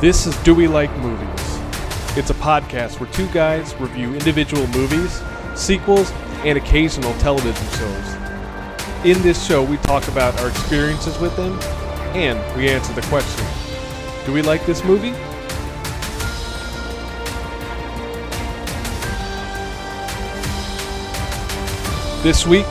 [0.00, 1.58] This is Do We Like Movies?
[2.18, 5.22] It's a podcast where two guys review individual movies,
[5.54, 6.10] sequels,
[6.44, 8.14] and occasional television shows.
[9.06, 11.58] In this show, we talk about our experiences with them
[12.14, 13.42] and we answer the question
[14.26, 15.12] Do we like this movie?
[22.22, 22.66] This week,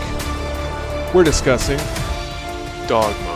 [1.12, 1.79] we're discussing
[2.87, 3.34] Dogma.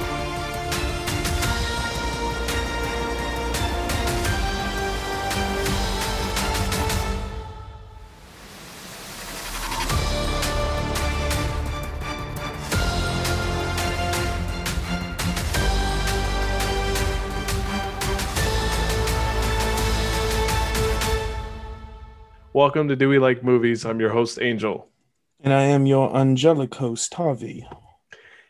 [22.70, 23.84] Welcome to Do We Like Movies?
[23.84, 24.88] I'm your host, Angel.
[25.42, 27.68] And I am your angelic host, Tavi.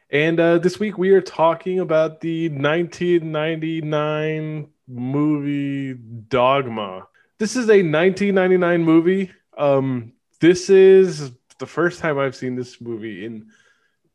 [0.09, 7.07] And uh, this week we are talking about the 1999 movie Dogma.
[7.37, 9.31] This is a 1999 movie.
[9.57, 10.11] Um,
[10.41, 13.47] this is the first time I've seen this movie in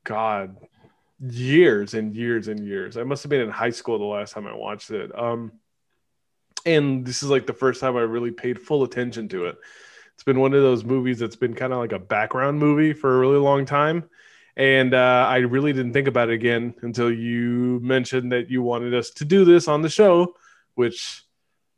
[0.05, 0.55] God
[1.19, 2.99] years and years and years.
[2.99, 5.19] I must have been in high school the last time I watched it.
[5.19, 5.53] Um,
[6.67, 9.57] and this is like the first time I really paid full attention to it.
[10.15, 13.15] It's been one of those movies that's been kind of like a background movie for
[13.15, 14.09] a really long time.
[14.57, 18.95] And uh, I really didn't think about it again until you mentioned that you wanted
[18.95, 20.37] us to do this on the show,
[20.77, 21.25] which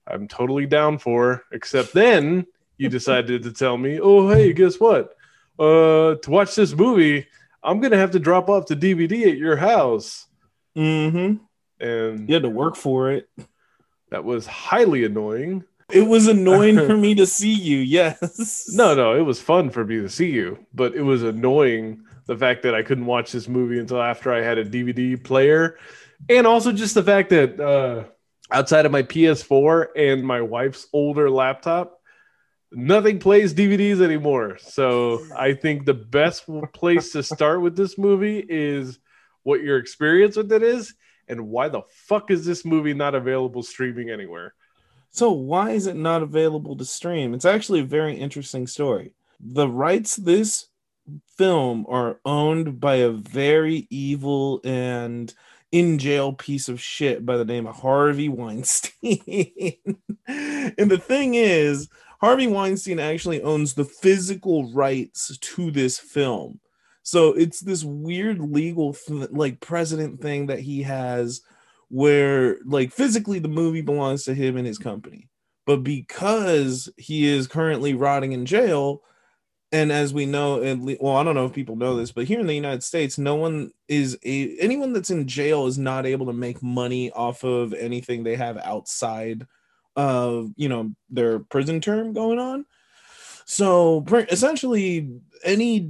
[0.07, 1.45] I'm totally down for.
[1.53, 5.17] Except then you decided to tell me, oh, hey, guess what?
[5.59, 7.27] Uh, to watch this movie,
[7.63, 10.27] I'm going to have to drop off the DVD at your house.
[10.77, 11.43] Mm-hmm.
[11.83, 13.29] And You had to work for it.
[14.11, 15.65] that was highly annoying.
[15.91, 18.67] It was annoying for me to see you, yes.
[18.73, 22.37] No, no, it was fun for me to see you, but it was annoying the
[22.37, 25.79] fact that I couldn't watch this movie until after I had a DVD player,
[26.29, 28.05] and also just the fact that uh,
[28.51, 32.01] outside of my PS4 and my wife's older laptop,
[32.73, 34.59] nothing plays DVDs anymore.
[34.59, 38.99] So I think the best place to start with this movie is
[39.45, 40.95] what your experience with it is,
[41.29, 44.55] and why the fuck is this movie not available streaming anywhere?
[45.17, 47.33] So why is it not available to stream?
[47.33, 49.15] It's actually a very interesting story.
[49.41, 50.67] The rights this
[51.39, 55.33] film are owned by a very evil and
[55.73, 59.23] in jail piece of shit by the name of Harvey Weinstein.
[60.29, 61.89] and the thing is,
[62.21, 66.61] Harvey Weinstein actually owns the physical rights to this film.
[67.05, 71.41] So it's this weird legal th- like president thing that he has
[71.89, 75.29] where like physically the movie belongs to him and his company.
[75.67, 79.03] But because he is currently rotting in jail,
[79.73, 82.39] and as we know, le- well, I don't know if people know this, but here
[82.39, 86.27] in the United States, no one is a anyone that's in jail is not able
[86.27, 89.47] to make money off of anything they have outside
[89.97, 92.65] of you know their prison term going on.
[93.45, 95.89] So essentially, any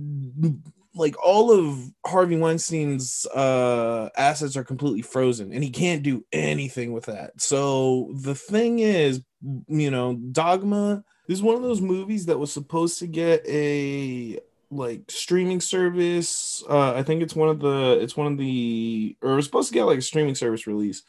[0.97, 6.93] like all of Harvey Weinstein's uh assets are completely frozen and he can't do anything
[6.93, 7.41] with that.
[7.41, 9.23] So the thing is,
[9.69, 14.41] you know, Dogma is one of those movies that was supposed to get a
[14.71, 16.65] like streaming service.
[16.69, 19.69] Uh I think it's one of the it's one of the or it was supposed
[19.69, 21.03] to get like a streaming service release.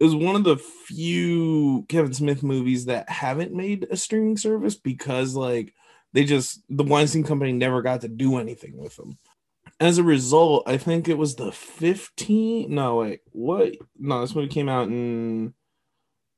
[0.00, 4.74] It was one of the few Kevin Smith movies that haven't made a streaming service
[4.74, 5.72] because like
[6.14, 9.18] they just the Weinstein company never got to do anything with them.
[9.80, 12.72] As a result, I think it was the 15.
[12.72, 13.74] No, wait, what?
[13.98, 15.52] No, this movie came out in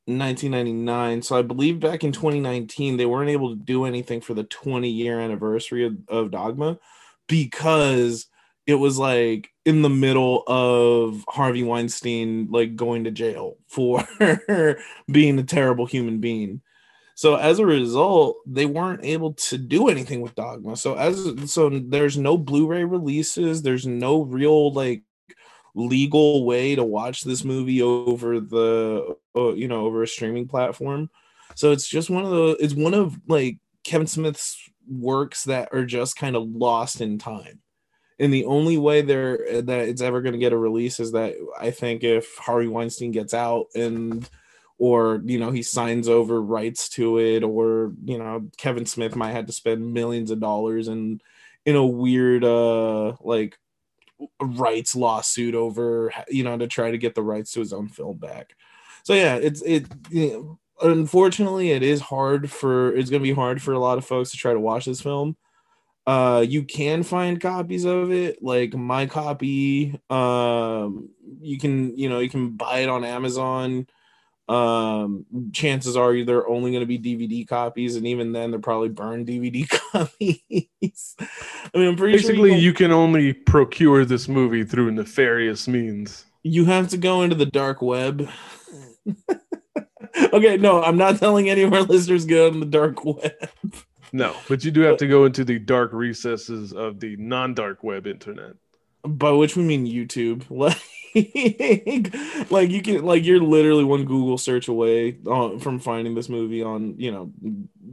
[0.07, 1.23] 1999.
[1.23, 4.89] So I believe back in 2019, they weren't able to do anything for the 20
[4.89, 6.79] year anniversary of, of Dogma
[7.29, 8.27] because
[8.67, 14.03] it was like in the middle of Harvey Weinstein like going to jail for
[15.11, 16.63] being a terrible human being.
[17.17, 20.77] So as a result, they weren't able to do anything with Dogma.
[20.77, 25.03] So as so there's no Blu-ray releases, there's no real like
[25.75, 31.09] legal way to watch this movie over the uh, you know over a streaming platform.
[31.55, 35.87] So it's just one of the it's one of like Kevin Smith's works that are
[35.87, 37.63] just kind of lost in time.
[38.19, 41.35] And the only way there that it's ever going to get a release is that
[41.59, 44.29] I think if Harvey Weinstein gets out and
[44.79, 49.33] or you know he signs over rights to it or you know Kevin Smith might
[49.33, 51.21] have to spend millions of dollars in
[51.65, 53.59] in a weird uh like
[54.41, 58.19] rights lawsuit over you know to try to get the rights to his own film
[58.19, 58.55] back.
[59.05, 63.35] So yeah, it's it you know, unfortunately it is hard for it's going to be
[63.35, 65.37] hard for a lot of folks to try to watch this film.
[66.07, 71.09] Uh you can find copies of it like my copy um
[71.41, 73.87] you can you know you can buy it on Amazon
[74.49, 78.89] um chances are they're only going to be dvd copies and even then they're probably
[78.89, 84.63] burned dvd copies i mean i'm pretty Basically, sure you can only procure this movie
[84.63, 86.27] through nefarious means.
[86.45, 88.29] you have to go into the dark web
[90.33, 93.33] okay no i'm not telling any of our listeners go on the dark web
[94.13, 98.07] No, but you do have to go into the dark recesses of the non-dark web
[98.07, 98.53] internet.
[99.07, 100.45] By which we mean youtube.
[100.51, 100.77] Like
[102.51, 106.63] like you can like you're literally one google search away uh, from finding this movie
[106.63, 107.33] on you know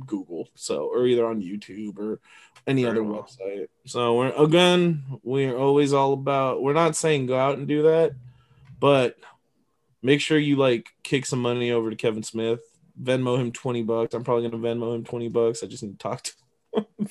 [0.05, 2.19] google so or either on youtube or
[2.67, 3.23] any Very other well.
[3.23, 3.67] website.
[3.85, 8.11] So we're again we're always all about we're not saying go out and do that
[8.77, 9.15] but
[10.01, 12.59] make sure you like kick some money over to kevin smith.
[13.01, 14.13] Venmo him 20 bucks.
[14.13, 15.63] I'm probably gonna venmo him 20 bucks.
[15.63, 16.33] I just need to talk to
[16.73, 16.85] him.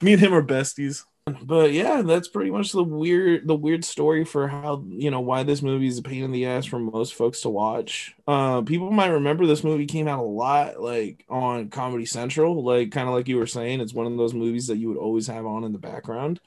[0.00, 1.04] Me and him are besties
[1.42, 5.42] but yeah that's pretty much the weird the weird story for how you know why
[5.42, 8.14] this movie is a pain in the ass for most folks to watch.
[8.26, 12.62] Uh people might remember this movie came out a lot like on comedy central.
[12.64, 14.98] Like kind of like you were saying it's one of those movies that you would
[14.98, 16.40] always have on in the background.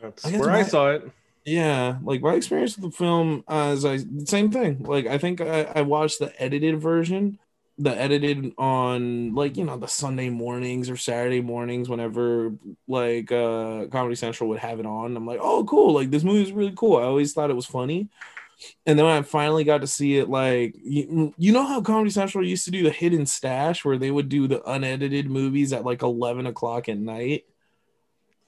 [0.00, 1.10] That's I where I saw it.
[1.44, 4.82] yeah like my experience with the film uh, is i the same thing.
[4.82, 7.38] Like i think I, I watched the edited version
[7.78, 12.52] the edited on like you know the sunday mornings or saturday mornings whenever
[12.88, 15.16] like uh comedy central would have it on.
[15.16, 15.92] I'm like oh cool.
[15.92, 16.96] Like this movie is really cool.
[16.96, 18.08] I always thought it was funny.
[18.86, 22.10] And then when i finally got to see it like you, you know how comedy
[22.10, 25.84] central used to do the hidden stash where they would do the unedited movies at
[25.84, 27.44] like 11 o'clock at night?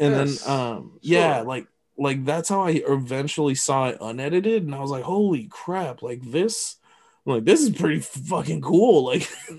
[0.01, 1.67] And Yes, then um yeah like
[1.99, 6.01] like that's how I eventually saw it unedited, and I was like, "Holy crap!
[6.03, 6.77] Like this,
[7.29, 9.29] I'm like this is pretty fucking cool!" Like,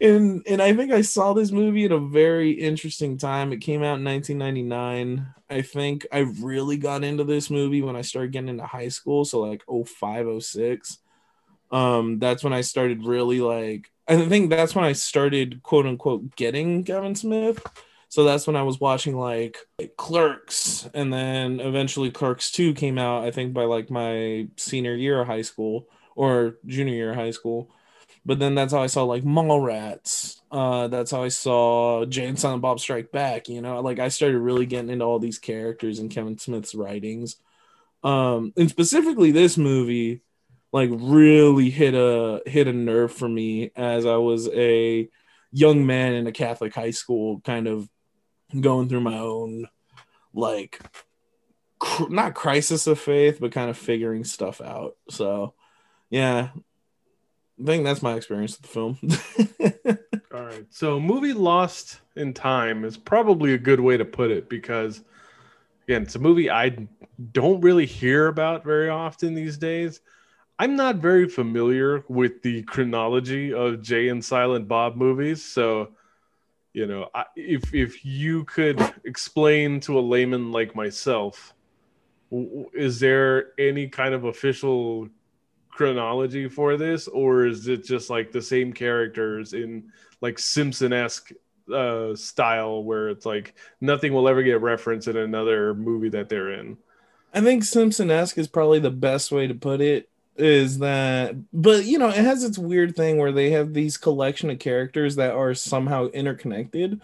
[0.00, 3.52] and and I think I saw this movie at a very interesting time.
[3.52, 5.26] It came out in 1999.
[5.50, 9.24] I think I really got into this movie when I started getting into high school,
[9.24, 10.98] so like 05, 06.
[11.70, 13.90] Um, that's when I started really like.
[14.08, 17.64] I think that's when I started quote unquote getting Kevin Smith.
[18.08, 22.96] So that's when I was watching like, like Clerks, and then eventually Clerks 2 came
[22.96, 27.30] out, I think by like my senior year of high school or junior year high
[27.30, 27.70] school.
[28.26, 30.40] But then that's how I saw like Mallrats.
[30.50, 33.48] Uh, that's how I saw Jay and Silent Bob Strike Back.
[33.48, 37.36] You know, like I started really getting into all these characters in Kevin Smith's writings.
[38.02, 40.22] Um, and specifically this movie,
[40.72, 45.08] like really hit a hit a nerve for me as I was a
[45.52, 47.88] young man in a Catholic high school, kind of
[48.58, 49.68] going through my own
[50.32, 50.80] like
[51.78, 54.96] cr- not crisis of faith, but kind of figuring stuff out.
[55.10, 55.54] So,
[56.14, 56.50] yeah,
[57.60, 59.98] I think that's my experience with the film.
[60.32, 60.64] All right.
[60.70, 65.02] So, movie Lost in Time is probably a good way to put it because,
[65.88, 66.86] again, it's a movie I
[67.32, 70.02] don't really hear about very often these days.
[70.56, 75.44] I'm not very familiar with the chronology of Jay and Silent Bob movies.
[75.44, 75.94] So,
[76.74, 81.54] you know, I, if, if you could explain to a layman like myself,
[82.30, 85.08] is there any kind of official
[85.74, 89.90] chronology for this, or is it just like the same characters in
[90.20, 91.32] like Simpson-esque
[91.72, 96.52] uh, style, where it's like nothing will ever get referenced in another movie that they're
[96.52, 96.78] in?
[97.34, 100.08] I think Simpson esque is probably the best way to put it.
[100.36, 104.50] Is that, but you know, it has its weird thing where they have these collection
[104.50, 107.00] of characters that are somehow interconnected,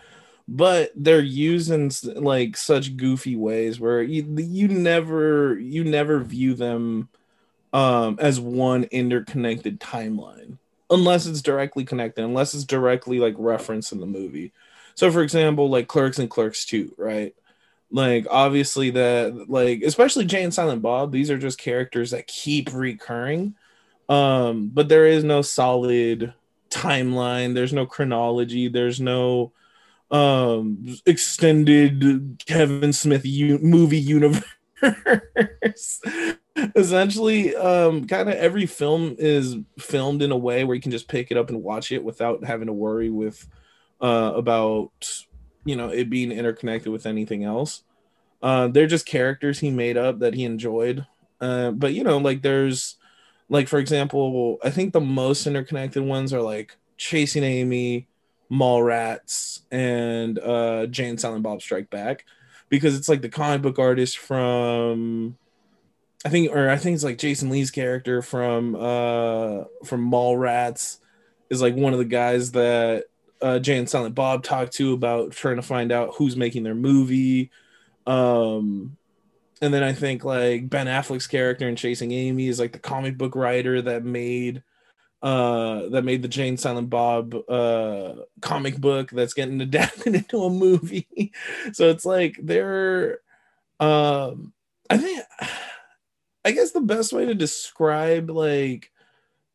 [0.48, 6.54] but they're used in like such goofy ways where you, you never you never view
[6.54, 7.08] them
[7.72, 10.58] um as one interconnected timeline
[10.90, 14.52] unless it's directly connected unless it's directly like referenced in the movie.
[14.94, 17.34] So for example like clerks and clerks 2 right?
[17.92, 22.72] Like obviously that like especially jay and silent bob these are just characters that keep
[22.72, 23.54] recurring.
[24.08, 26.34] Um but there is no solid
[26.70, 27.54] timeline.
[27.54, 28.68] There's no chronology.
[28.68, 29.52] There's no
[30.10, 34.42] um extended kevin smith u- movie universe
[36.75, 41.09] essentially um kind of every film is filmed in a way where you can just
[41.09, 43.47] pick it up and watch it without having to worry with
[44.00, 44.90] uh about
[45.64, 47.85] you know it being interconnected with anything else.
[48.42, 51.07] Uh they're just characters he made up that he enjoyed.
[51.40, 52.97] Uh but you know like there's
[53.49, 58.07] like for example i think the most interconnected ones are like chasing amy
[58.50, 62.25] mallrats and uh jay and silent bob strike back.
[62.69, 65.37] Because it's like the comic book artist from
[66.24, 70.98] I think or I think it's like Jason Lee's character from uh from Mallrats
[71.48, 73.04] is like one of the guys that
[73.40, 76.74] uh Jay and Silent Bob talked to about trying to find out who's making their
[76.74, 77.50] movie.
[78.06, 78.96] Um
[79.62, 83.16] and then I think like Ben Affleck's character in Chasing Amy is like the comic
[83.16, 84.62] book writer that made
[85.22, 90.42] uh that made the Jay and Silent Bob uh comic book that's getting adapted into
[90.42, 91.32] a movie.
[91.72, 93.20] so it's like they're
[93.80, 94.52] um
[94.90, 95.22] I think
[96.44, 98.90] I guess the best way to describe like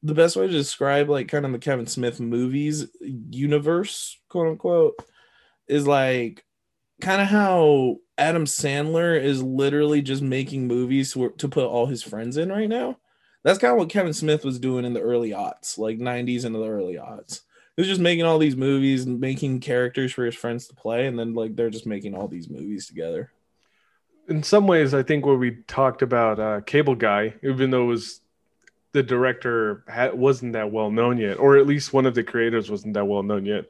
[0.03, 4.95] the best way to describe like kind of the Kevin Smith movies universe, quote unquote,
[5.67, 6.45] is like
[7.01, 12.03] kind of how Adam Sandler is literally just making movies to, to put all his
[12.03, 12.97] friends in right now.
[13.43, 16.59] That's kind of what Kevin Smith was doing in the early aughts, like 90s into
[16.59, 17.41] the early aughts.
[17.75, 21.07] He was just making all these movies and making characters for his friends to play,
[21.07, 23.31] and then like they're just making all these movies together.
[24.27, 27.87] In some ways, I think when we talked about uh, Cable Guy, even though it
[27.87, 28.21] was
[28.91, 32.93] the director wasn't that well known yet, or at least one of the creators wasn't
[32.93, 33.65] that well known yet.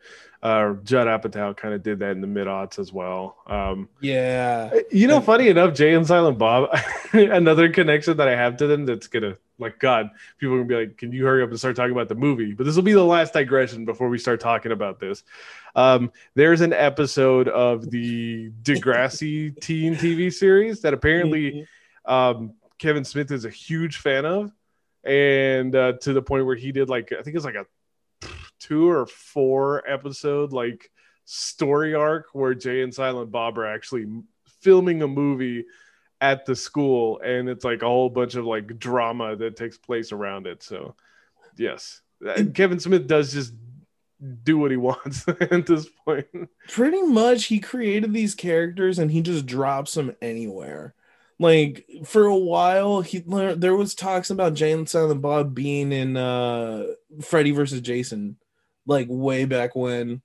[0.45, 3.37] Uh, Judd Apatow kind of did that in the mid aughts as well.
[3.47, 6.69] Um, yeah, you know, funny enough, Jay and Silent Bob,
[7.13, 10.75] another connection that I have to them that's gonna like God, people are gonna be
[10.85, 12.93] like, "Can you hurry up and start talking about the movie?" But this will be
[12.93, 15.23] the last digression before we start talking about this.
[15.75, 21.65] Um, there's an episode of the Degrassi teen TV series that apparently
[22.05, 22.13] mm-hmm.
[22.13, 24.51] um, Kevin Smith is a huge fan of
[25.03, 27.65] and uh, to the point where he did like I think it's like a
[28.65, 30.89] two or four episode like
[31.25, 34.07] story arc where Jay and Silent Bob are actually
[34.61, 35.65] filming a movie
[36.21, 40.11] at the school, and it's like a whole bunch of like drama that takes place
[40.11, 40.63] around it.
[40.63, 40.95] So,
[41.57, 43.53] yes, uh, Kevin Smith does just
[44.43, 46.27] do what he wants at this point.
[46.67, 50.95] Pretty much, he created these characters and he just drops them anywhere
[51.39, 56.15] like for a while he there was talks about Jay and Silent Bob being in
[56.15, 56.85] uh
[57.21, 58.37] Freddy versus Jason
[58.85, 60.21] like way back when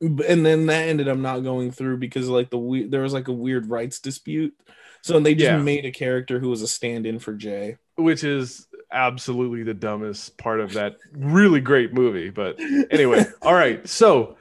[0.00, 3.32] and then that ended up not going through because like the there was like a
[3.32, 4.54] weird rights dispute
[5.02, 5.58] so they just yeah.
[5.58, 10.60] made a character who was a stand-in for Jay which is absolutely the dumbest part
[10.60, 12.58] of that really great movie but
[12.90, 14.36] anyway all right so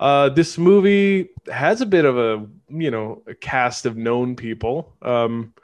[0.00, 4.94] uh, this movie has a bit of a you know a cast of known people.
[5.02, 5.54] Um,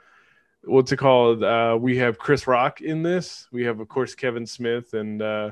[0.63, 1.43] what's it called?
[1.43, 3.47] Uh, we have Chris Rock in this.
[3.51, 5.51] We have of course Kevin Smith and uh,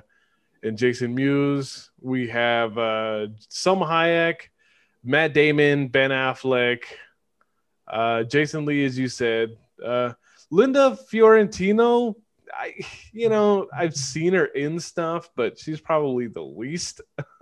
[0.64, 1.92] and Jason Mewes.
[2.02, 4.50] We have uh, Salma Hayek,
[5.04, 6.84] Matt Damon, Ben Affleck,
[7.88, 9.58] uh, Jason Lee, as you said.
[9.84, 10.14] Uh,
[10.50, 12.16] Linda Fiorentino
[12.56, 12.76] I,
[13.12, 17.02] you know, I've seen her in stuff, but she's probably the least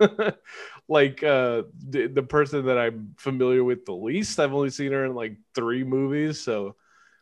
[0.88, 4.40] like uh the, the person that I'm familiar with the least.
[4.40, 6.76] I've only seen her in like three movies, so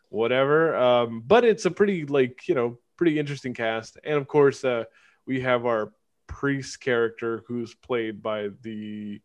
[0.09, 0.76] whatever.
[0.76, 4.85] Um, but it's a pretty like you know pretty interesting cast, and of course uh,
[5.30, 5.92] we have our
[6.26, 9.20] priest character who's played by the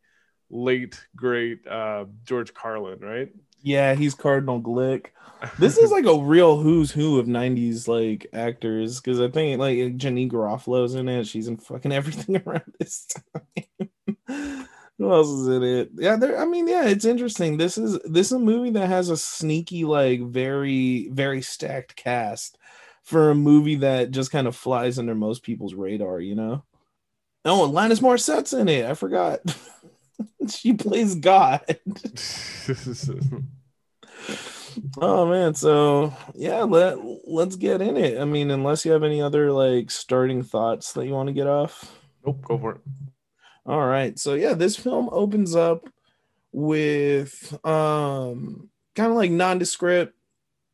[0.52, 3.32] late great uh, George Carlin, right?
[3.64, 5.08] Yeah, he's Cardinal Glick.
[5.60, 9.98] This is like a real who's who of '90s like actors because I think like
[9.98, 11.28] Jenny Garofalo's in it.
[11.28, 13.90] She's in fucking everything around this time.
[14.98, 15.90] Who else is in it?
[15.96, 16.40] Yeah, there.
[16.40, 17.58] I mean, yeah, it's interesting.
[17.58, 22.58] This is this is a movie that has a sneaky, like, very very stacked cast
[23.06, 26.20] for a movie that just kind of flies under most people's radar.
[26.20, 26.64] You know.
[27.46, 28.86] Oh, and Alanis Morissette's in it.
[28.86, 29.40] I forgot.
[30.50, 31.62] she plays God.
[34.98, 38.20] oh man, so yeah, let let's get in it.
[38.20, 41.48] I mean, unless you have any other like starting thoughts that you want to get
[41.48, 42.00] off.
[42.26, 42.82] Nope, go for it.
[43.66, 44.18] All right.
[44.18, 45.88] So yeah, this film opens up
[46.52, 50.16] with um kind of like nondescript,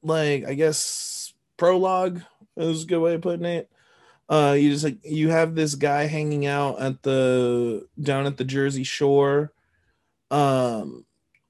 [0.04, 1.21] like I guess
[1.62, 2.24] prologue
[2.58, 3.70] is a good way of putting it.
[4.28, 8.44] Uh you just like you have this guy hanging out at the down at the
[8.44, 9.54] jersey shore.
[10.32, 11.06] Um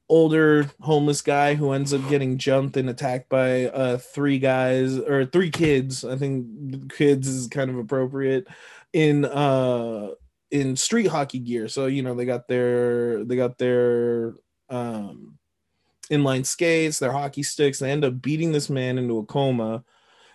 [0.09, 5.25] older homeless guy who ends up getting jumped and attacked by uh three guys or
[5.25, 6.03] three kids.
[6.03, 8.49] I think kids is kind of appropriate
[8.91, 10.09] in uh
[10.49, 11.69] in street hockey gear.
[11.69, 14.33] So you know they got their they got their
[14.67, 15.37] um
[16.09, 17.79] inline skates their hockey sticks.
[17.79, 19.85] They end up beating this man into a coma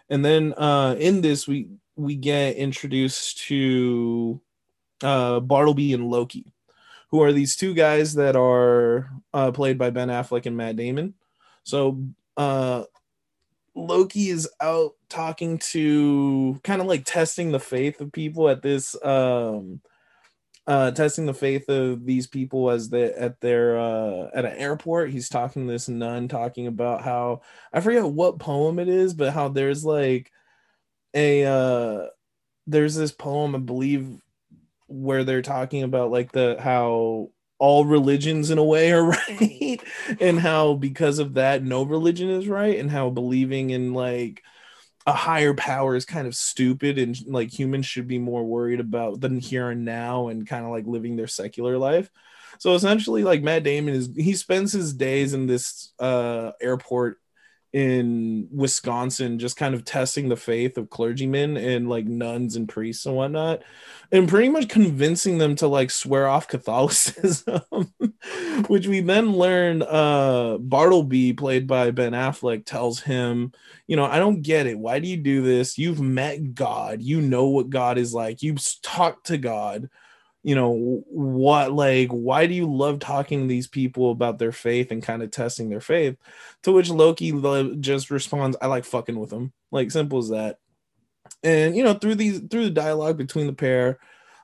[0.08, 4.40] and then uh in this we we get introduced to
[5.02, 6.52] uh, Bartleby and Loki,
[7.10, 11.14] who are these two guys that are uh, played by Ben Affleck and Matt Damon.
[11.64, 12.02] So
[12.36, 12.84] uh,
[13.74, 18.94] Loki is out talking to kind of like testing the faith of people at this
[19.02, 19.80] um,
[20.66, 25.10] uh, testing the faith of these people as they at their uh, at an airport.
[25.10, 27.42] He's talking to this nun, talking about how
[27.72, 30.32] I forget what poem it is, but how there's like
[31.14, 32.06] a uh
[32.66, 34.18] there's this poem i believe
[34.86, 39.82] where they're talking about like the how all religions in a way are right
[40.20, 44.42] and how because of that no religion is right and how believing in like
[45.06, 49.20] a higher power is kind of stupid and like humans should be more worried about
[49.20, 52.10] than here and now and kind of like living their secular life.
[52.58, 57.18] So essentially, like Matt Damon is he spends his days in this uh, airport
[57.72, 63.06] in Wisconsin, just kind of testing the faith of clergymen and like nuns and priests
[63.06, 63.62] and whatnot,
[64.12, 67.60] and pretty much convincing them to like swear off Catholicism,
[68.68, 73.52] which we then learn uh Bartleby, played by Ben Affleck, tells him,
[73.86, 74.78] you know, I don't get it.
[74.78, 75.76] Why do you do this?
[75.76, 79.90] You've met God, you know what God is like, you've talked to God
[80.46, 84.92] you know what like why do you love talking to these people about their faith
[84.92, 86.16] and kind of testing their faith?
[86.62, 87.32] To which loki
[87.80, 90.58] just responds i like fucking with them like simple as that.
[91.42, 93.98] And you know through these through the dialogue between the pair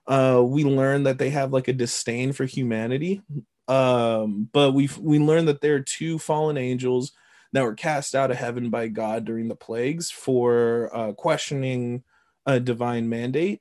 [0.09, 3.23] uh we learn that they have like a disdain for humanity.
[3.69, 7.13] Um but we we learned that there are two fallen angels
[7.53, 12.03] that were cast out of heaven by god during the plagues for uh questioning
[12.45, 13.61] a divine mandate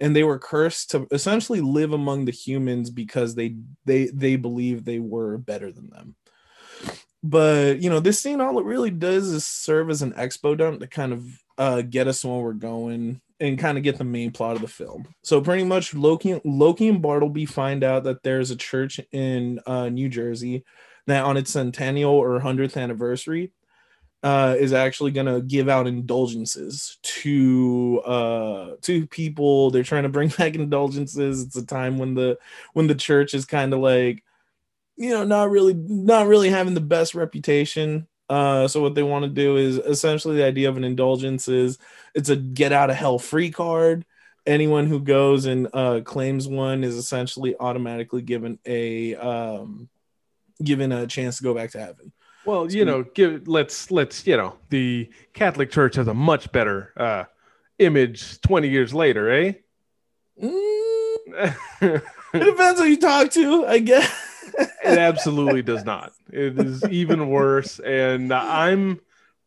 [0.00, 4.84] and they were cursed to essentially live among the humans because they they they believe
[4.84, 6.14] they were better than them.
[7.22, 10.80] But you know this scene all it really does is serve as an expo dump
[10.80, 11.26] to kind of
[11.56, 14.68] uh, get us where we're going and kind of get the main plot of the
[14.68, 15.06] film.
[15.22, 19.88] So pretty much loki loki and bartleby find out that there's a church in uh,
[19.88, 20.64] new jersey
[21.06, 23.52] that on its centennial or 100th anniversary
[24.22, 29.70] uh, is actually going to give out indulgences to uh, to people.
[29.70, 31.42] They're trying to bring back indulgences.
[31.42, 32.38] It's a time when the
[32.72, 34.24] when the church is kind of like,
[34.96, 38.06] you know, not really not really having the best reputation.
[38.28, 41.78] Uh, so what they want to do is essentially the idea of an indulgence is
[42.14, 44.04] it's a get out of hell free card.
[44.46, 49.88] Anyone who goes and uh, claims one is essentially automatically given a um,
[50.62, 52.12] given a chance to go back to heaven.
[52.48, 56.94] Well, you know, give let's let's you know the Catholic Church has a much better
[56.96, 57.24] uh,
[57.78, 59.52] image twenty years later, eh?
[60.42, 64.10] Mm, it depends who you talk to, I guess.
[64.54, 66.12] it absolutely does not.
[66.32, 69.00] It is even worse, and I'm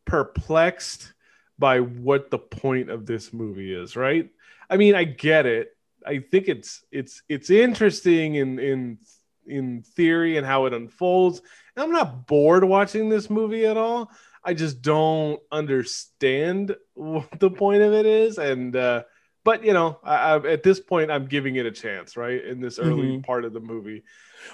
[0.04, 1.12] perplexed
[1.58, 3.96] by what the point of this movie is.
[3.96, 4.30] Right?
[4.70, 5.76] I mean, I get it.
[6.06, 8.98] I think it's it's it's interesting in in
[9.46, 11.42] in theory and how it unfolds
[11.76, 14.10] and I'm not bored watching this movie at all.
[14.44, 18.38] I just don't understand what the point of it is.
[18.38, 19.04] And, uh,
[19.44, 22.44] but you know, I, I, at this point, I'm giving it a chance, right?
[22.44, 23.20] In this early mm-hmm.
[23.22, 24.02] part of the movie.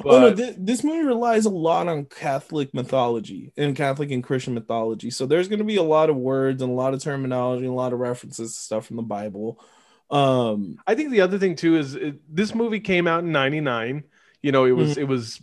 [0.03, 4.23] But, oh no, th- this movie relies a lot on Catholic mythology and Catholic and
[4.23, 5.11] Christian mythology.
[5.11, 7.73] So there's going to be a lot of words and a lot of terminology and
[7.73, 9.59] a lot of references to stuff from the Bible.
[10.11, 14.05] Um, I think the other thing too is it, this movie came out in '99.
[14.43, 15.01] You know, it was mm-hmm.
[15.01, 15.41] it was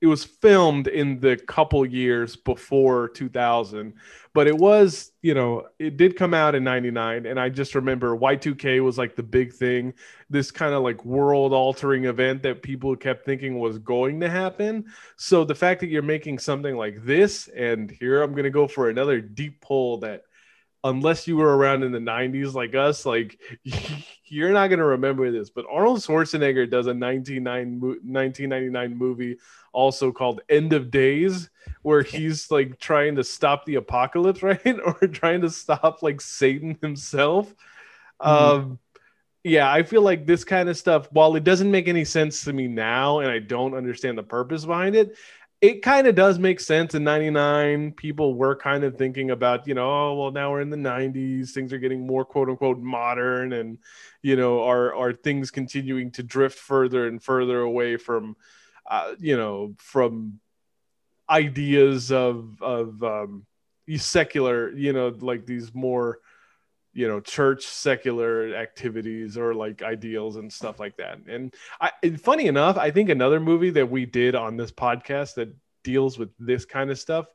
[0.00, 3.94] it was filmed in the couple years before 2000
[4.32, 8.16] but it was you know it did come out in 99 and i just remember
[8.16, 9.92] y2k was like the big thing
[10.30, 14.84] this kind of like world altering event that people kept thinking was going to happen
[15.16, 18.68] so the fact that you're making something like this and here i'm going to go
[18.68, 20.22] for another deep pull that
[20.88, 23.38] unless you were around in the 90s like us like
[24.24, 29.36] you're not going to remember this but arnold schwarzenegger does a 1999 movie
[29.72, 31.50] also called end of days
[31.82, 34.78] where he's like trying to stop the apocalypse right?
[34.84, 37.54] Or trying to stop like satan himself.
[38.20, 38.60] Mm-hmm.
[38.60, 38.78] um
[39.44, 42.52] yeah i feel like this kind of stuff while it doesn't make any sense to
[42.52, 45.16] me now and i don't understand the purpose behind it
[45.60, 49.74] it kind of does make sense in 99 people were kind of thinking about you
[49.74, 53.52] know oh well now we're in the 90s things are getting more quote unquote modern
[53.52, 53.78] and
[54.22, 58.36] you know are are things continuing to drift further and further away from
[58.88, 60.38] uh, you know from
[61.28, 63.44] ideas of of um
[63.96, 66.18] secular you know like these more
[66.98, 71.18] you know church secular activities or like ideals and stuff like that.
[71.28, 75.54] And i funny enough i think another movie that we did on this podcast that
[75.84, 77.26] deals with this kind of stuff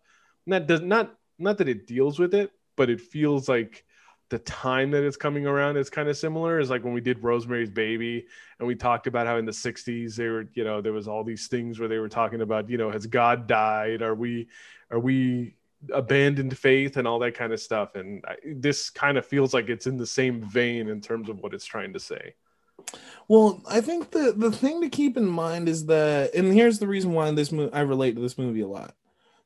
[0.48, 3.86] that does not not that it deals with it but it feels like
[4.30, 6.60] the time that it's coming around is kind of similar.
[6.60, 8.26] Is like when we did rosemary's baby
[8.58, 11.24] and we talked about how in the 60s they were you know there was all
[11.24, 14.02] these things where they were talking about you know has god died?
[14.02, 14.48] Are we
[14.90, 15.54] are we
[15.92, 17.96] abandoned faith and all that kind of stuff.
[17.96, 21.40] And I, this kind of feels like it's in the same vein in terms of
[21.40, 22.36] what it's trying to say.
[23.28, 26.88] Well, I think the the thing to keep in mind is that, and here's the
[26.88, 28.96] reason why this movie I relate to this movie a lot.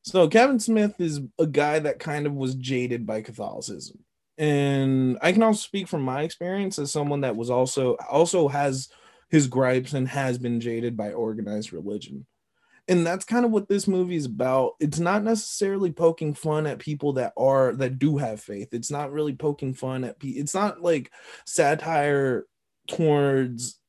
[0.01, 3.99] So Kevin Smith is a guy that kind of was jaded by Catholicism,
[4.37, 8.89] and I can also speak from my experience as someone that was also also has
[9.29, 12.25] his gripes and has been jaded by organized religion.
[12.87, 16.79] And that's kind of what this movie is about it's not necessarily poking fun at
[16.79, 20.53] people that are that do have faith it's not really poking fun at people it's
[20.53, 21.11] not like
[21.45, 22.45] satire
[22.87, 23.79] towards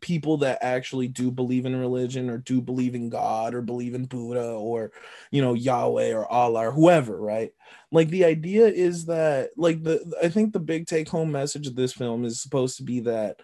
[0.00, 4.06] people that actually do believe in religion or do believe in God or believe in
[4.06, 4.92] Buddha or
[5.30, 7.52] you know Yahweh or Allah or whoever, right?
[7.92, 11.76] Like the idea is that like the I think the big take home message of
[11.76, 13.40] this film is supposed to be that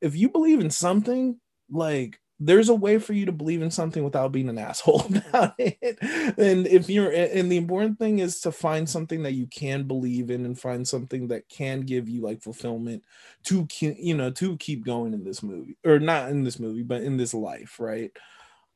[0.00, 1.38] if you believe in something,
[1.70, 5.54] like there's a way for you to believe in something without being an asshole about
[5.58, 5.98] it.
[6.38, 10.30] And if you're, and the important thing is to find something that you can believe
[10.30, 13.04] in and find something that can give you like fulfillment
[13.44, 17.02] to, you know, to keep going in this movie or not in this movie, but
[17.02, 18.10] in this life, right?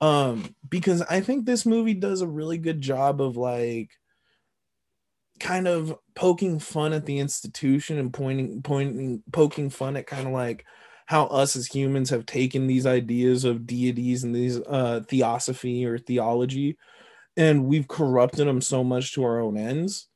[0.02, 3.92] Um, because I think this movie does a really good job of like
[5.40, 10.34] kind of poking fun at the institution and pointing, pointing, poking fun at kind of
[10.34, 10.66] like,
[11.06, 15.98] how us as humans have taken these ideas of deities and these uh, theosophy or
[15.98, 16.76] theology
[17.36, 20.08] and we've corrupted them so much to our own ends.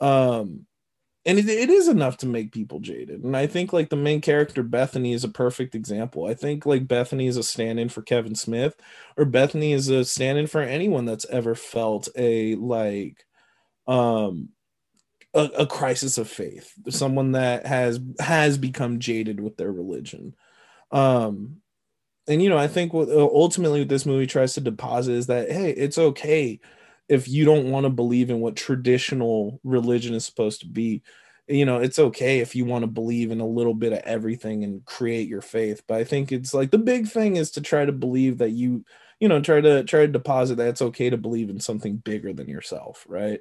[0.00, 0.66] Um
[1.24, 3.24] and it, it is enough to make people jaded.
[3.24, 6.26] And i think like the main character bethany is a perfect example.
[6.26, 8.76] I think like bethany is a stand-in for kevin smith
[9.16, 13.24] or bethany is a stand-in for anyone that's ever felt a like
[13.86, 14.50] um
[15.36, 20.34] a, a, crisis of faith someone that has has become jaded with their religion.
[20.90, 21.58] Um
[22.28, 25.50] and you know i think what ultimately what this movie tries to deposit is that
[25.50, 26.58] hey it's okay
[27.08, 31.02] if you don't want to believe in what traditional religion is supposed to be.
[31.48, 34.64] You know it's okay if you want to believe in a little bit of everything
[34.64, 35.82] and create your faith.
[35.86, 38.84] But i think it's like the big thing is to try to believe that you
[39.20, 42.32] you know try to try to deposit that it's okay to believe in something bigger
[42.32, 43.40] than yourself right?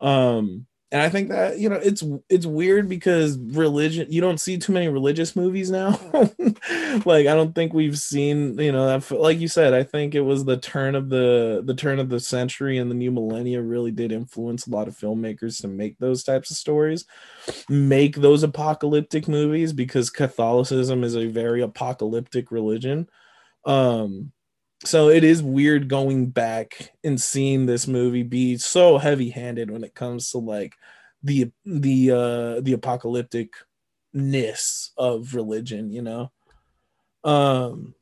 [0.00, 4.58] Um and I think that you know it's it's weird because religion you don't see
[4.58, 5.98] too many religious movies now.
[7.04, 10.44] like I don't think we've seen you know like you said I think it was
[10.44, 14.12] the turn of the the turn of the century and the new millennia really did
[14.12, 17.06] influence a lot of filmmakers to make those types of stories,
[17.68, 23.08] make those apocalyptic movies because Catholicism is a very apocalyptic religion.
[23.66, 24.30] Um,
[24.84, 29.94] so it is weird going back and seeing this movie be so heavy-handed when it
[29.94, 30.74] comes to like
[31.22, 36.30] the the uh the apocalypticness of religion you know?
[37.24, 37.94] Um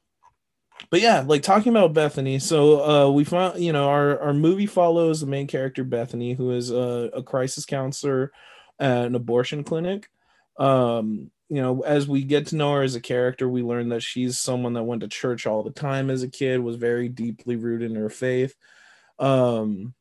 [0.90, 4.66] but yeah like talking about bethany so uh we found you know our our movie
[4.66, 8.32] follows the main character bethany who is a, a crisis counselor
[8.80, 10.08] at an abortion clinic.
[10.58, 14.02] Um you know, as we get to know her as a character, we learn that
[14.02, 17.56] she's someone that went to church all the time as a kid, was very deeply
[17.56, 18.54] rooted in her faith.
[19.18, 19.92] Um,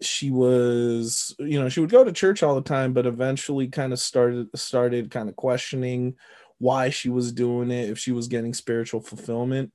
[0.00, 3.92] she was, you know, she would go to church all the time, but eventually kind
[3.92, 6.14] of started started kind of questioning
[6.56, 9.70] why she was doing it, if she was getting spiritual fulfillment,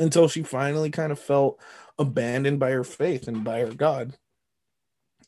[0.00, 1.60] until she finally kind of felt
[2.00, 4.16] abandoned by her faith and by her God.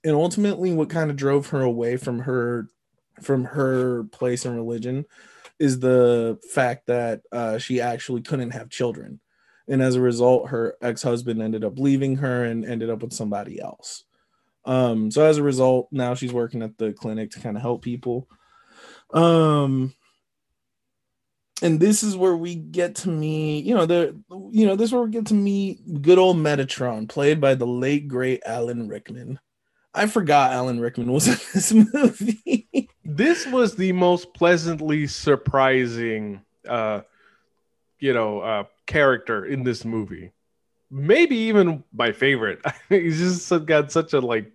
[0.02, 2.66] And ultimately, what kind of drove her away from her
[3.22, 5.04] from her place in religion
[5.58, 9.20] is the fact that uh, she actually couldn't have children.
[9.68, 13.12] And as a result, her ex husband ended up leaving her and ended up with
[13.12, 14.04] somebody else.
[14.64, 17.82] Um, so as a result, now she's working at the clinic to kind of help
[17.82, 18.28] people.
[19.12, 19.94] Um,
[21.62, 24.92] and this is where we get to meet, you know, the you know, this is
[24.92, 29.38] where we get to meet good old Metatron, played by the late great Alan Rickman.
[29.94, 32.88] I forgot Alan Rickman was in this movie.
[33.04, 37.00] This was the most pleasantly surprising, uh,
[37.98, 40.32] you know, uh, character in this movie.
[40.90, 42.64] Maybe even my favorite.
[42.88, 44.50] He's just got such a like,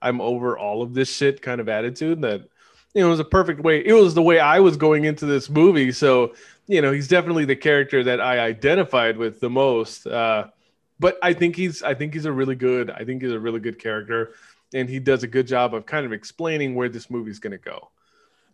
[0.00, 2.48] I'm over all of this shit kind of attitude that
[2.94, 3.84] you know, it was a perfect way.
[3.84, 5.90] It was the way I was going into this movie.
[5.90, 6.34] So,
[6.68, 10.06] you know, he's definitely the character that I identified with the most.
[10.06, 10.48] Uh,
[11.00, 13.58] but I think he's, I think he's a really good, I think he's a really
[13.58, 14.34] good character
[14.74, 17.58] and he does a good job of kind of explaining where this movie's going to
[17.58, 17.90] go.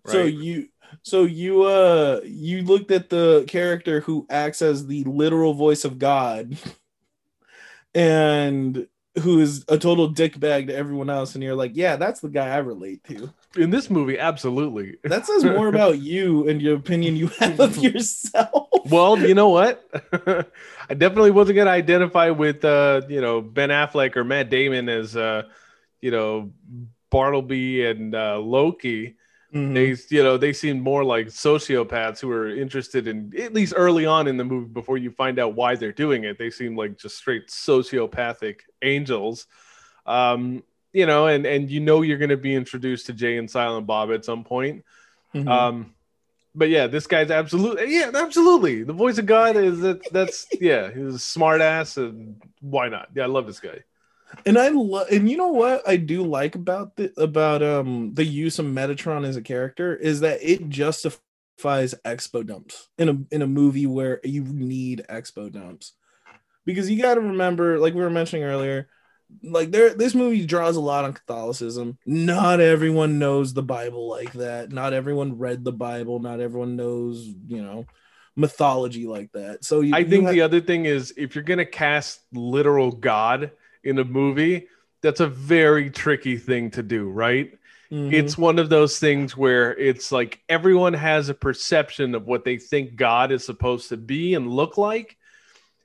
[0.04, 0.12] Right?
[0.12, 0.68] So you
[1.02, 5.98] so you uh you looked at the character who acts as the literal voice of
[5.98, 6.56] God
[7.94, 8.86] and
[9.22, 12.48] who is a total dickbag to everyone else and you're like, "Yeah, that's the guy
[12.48, 14.96] I relate to." In this movie, absolutely.
[15.02, 18.68] That says more about you and your opinion you have of yourself.
[18.86, 19.84] Well, you know what?
[20.88, 24.88] I definitely wasn't going to identify with uh, you know, Ben Affleck or Matt Damon
[24.88, 25.42] as uh
[26.00, 26.52] you know
[27.10, 29.16] Bartleby and uh, Loki.
[29.54, 29.74] Mm-hmm.
[29.74, 34.06] They, you know, they seem more like sociopaths who are interested in at least early
[34.06, 36.38] on in the movie before you find out why they're doing it.
[36.38, 39.46] They seem like just straight sociopathic angels.
[40.06, 43.50] Um, you know, and and you know you're going to be introduced to Jay and
[43.50, 44.84] Silent Bob at some point.
[45.34, 45.48] Mm-hmm.
[45.48, 45.94] Um,
[46.54, 48.82] but yeah, this guy's absolutely yeah, absolutely.
[48.82, 53.08] The voice of God is that that's yeah, he's a smart ass and why not?
[53.14, 53.80] Yeah, I love this guy.
[54.46, 58.24] And I love and you know what I do like about the about um the
[58.24, 63.42] use of Metatron as a character is that it justifies expo dumps in a in
[63.42, 65.92] a movie where you need expo dumps.
[66.64, 68.88] Because you got to remember like we were mentioning earlier,
[69.42, 71.98] like there this movie draws a lot on catholicism.
[72.06, 74.70] Not everyone knows the bible like that.
[74.70, 76.18] Not everyone read the bible.
[76.18, 77.86] Not everyone knows you know
[78.36, 79.64] mythology like that.
[79.64, 83.50] So you, i think the other thing is if you're gonna cast literal god
[83.84, 84.68] in a movie
[85.02, 87.52] that's a very tricky thing to do right
[87.90, 88.12] mm-hmm.
[88.12, 92.56] it's one of those things where it's like everyone has a perception of what they
[92.56, 95.16] think god is supposed to be and look like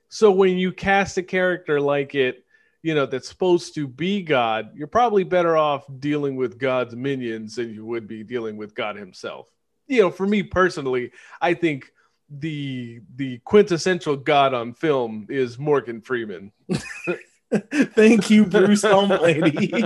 [0.08, 2.46] so when you cast a character like it
[2.86, 7.56] you know that's supposed to be God, you're probably better off dealing with God's minions
[7.56, 9.48] than you would be dealing with God himself.
[9.88, 11.92] You know, for me personally, I think
[12.30, 16.52] the the quintessential God on film is Morgan Freeman.
[17.94, 19.84] Thank you, Bruce Almighty.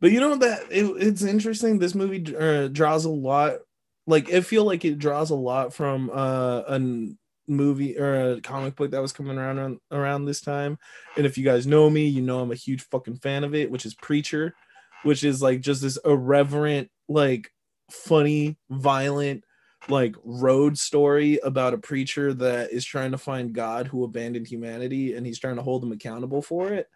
[0.00, 1.78] but you know that it, it's interesting.
[1.78, 3.58] This movie uh, draws a lot.
[4.06, 8.76] Like I feel like it draws a lot from uh, an movie or a comic
[8.76, 10.78] book that was coming around around this time.
[11.16, 13.70] And if you guys know me, you know I'm a huge fucking fan of it,
[13.70, 14.54] which is Preacher,
[15.02, 17.50] which is like just this irreverent, like
[17.90, 19.44] funny, violent,
[19.88, 25.14] like road story about a preacher that is trying to find God who abandoned humanity
[25.14, 26.88] and he's trying to hold them accountable for it.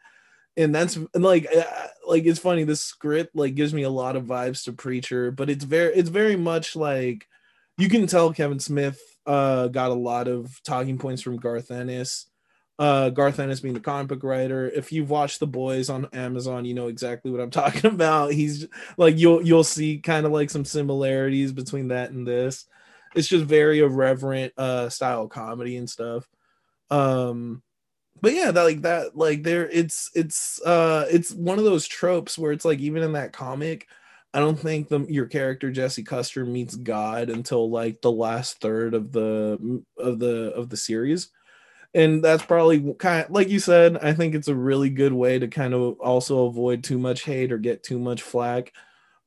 [0.57, 1.65] And that's like uh,
[2.07, 5.51] like it's funny this script like gives me a lot of vibes to Preacher, but
[5.51, 7.27] it's very it's very much like
[7.77, 12.27] you can tell Kevin Smith uh, got a lot of talking points from Garth Ennis.
[12.79, 14.69] Uh, Garth Ennis being the comic book writer.
[14.69, 18.33] If you've watched The Boys on Amazon, you know exactly what I'm talking about.
[18.33, 22.65] He's like you'll you'll see kind of like some similarities between that and this.
[23.17, 26.29] It's just very irreverent uh style comedy and stuff.
[26.91, 27.63] Um
[28.21, 32.39] but yeah, that like that like there it's it's uh it's one of those tropes
[32.39, 33.87] where it's like even in that comic
[34.35, 38.93] I don't think the your character Jesse Custer meets God until like the last third
[38.93, 41.31] of the of the of the series.
[41.95, 45.39] And that's probably kind of like you said, I think it's a really good way
[45.39, 48.73] to kind of also avoid too much hate or get too much flack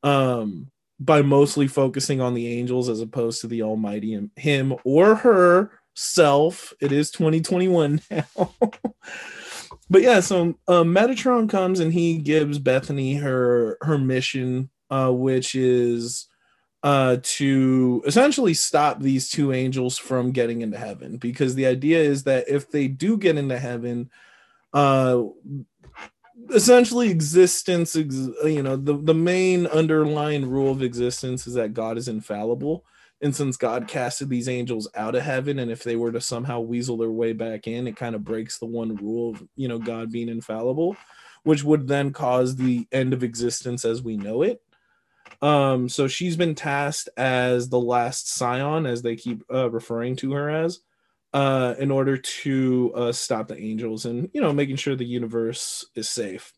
[0.04, 0.68] um
[1.00, 6.74] by mostly focusing on the angels as opposed to the almighty him or her self.
[6.82, 8.54] It is 2021 now.
[9.90, 15.56] but yeah, so um, Metatron comes and he gives Bethany her her mission uh, which
[15.56, 16.28] is
[16.84, 21.18] uh, to essentially stop these two angels from getting into heaven.
[21.18, 24.10] Because the idea is that if they do get into heaven,
[24.74, 25.24] uh,
[26.54, 32.08] essentially existence, you know, the, the main underlying rule of existence is that God is
[32.08, 32.86] infallible.
[33.22, 36.62] And since God casted these angels out of heaven, and if they were to somehow
[36.62, 39.78] weasel their way back in, it kind of breaks the one rule of, you know,
[39.78, 40.96] God being infallible,
[41.44, 44.62] which would then cause the end of existence as we know it.
[45.42, 50.32] Um, so she's been tasked as the last scion, as they keep uh, referring to
[50.34, 50.80] her as,
[51.34, 55.86] uh, in order to uh, stop the angels and you know making sure the universe
[55.96, 56.54] is safe.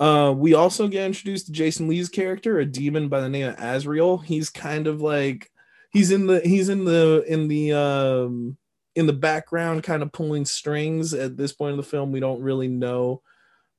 [0.00, 3.56] Uh, we also get introduced to Jason Lee's character, a demon by the name of
[3.58, 4.18] Azrael.
[4.18, 5.50] He's kind of like
[5.92, 8.56] he's in the he's in the in the um
[8.94, 11.14] in the background, kind of pulling strings.
[11.14, 13.22] At this point in the film, we don't really know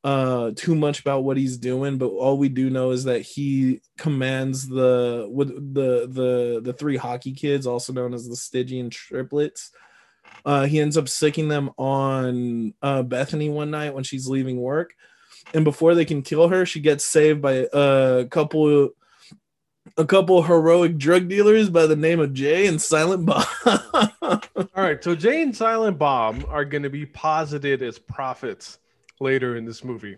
[0.06, 3.82] uh too much about what he's doing but all we do know is that he
[3.98, 9.72] commands the with the the the three hockey kids also known as the stygian triplets
[10.46, 14.94] uh he ends up sicking them on uh bethany one night when she's leaving work
[15.56, 18.92] and before they can kill her she gets saved by a couple
[19.98, 23.46] a couple heroic drug dealers by the name of Jay and Silent Bob.
[24.22, 28.80] All right, so Jay and Silent Bob are going to be posited as prophets
[29.20, 30.18] later in this movie.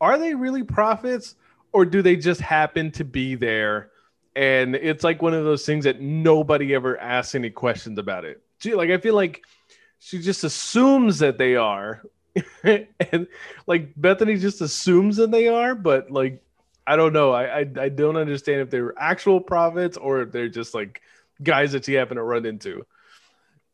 [0.00, 1.34] Are they really prophets
[1.72, 3.90] or do they just happen to be there?
[4.36, 8.40] And it's like one of those things that nobody ever asks any questions about it.
[8.58, 9.42] She, like, I feel like
[9.98, 12.02] she just assumes that they are.
[12.62, 13.26] and
[13.66, 16.42] like Bethany just assumes that they are, but like,
[16.86, 17.32] I don't know.
[17.32, 21.02] I, I, I don't understand if they're actual prophets or if they're just like
[21.42, 22.86] guys that she happened to run into.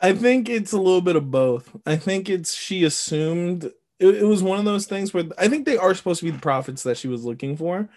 [0.01, 1.77] I think it's a little bit of both.
[1.87, 5.67] I think it's she assumed it, it was one of those things where I think
[5.67, 7.89] they are supposed to be the prophets that she was looking for.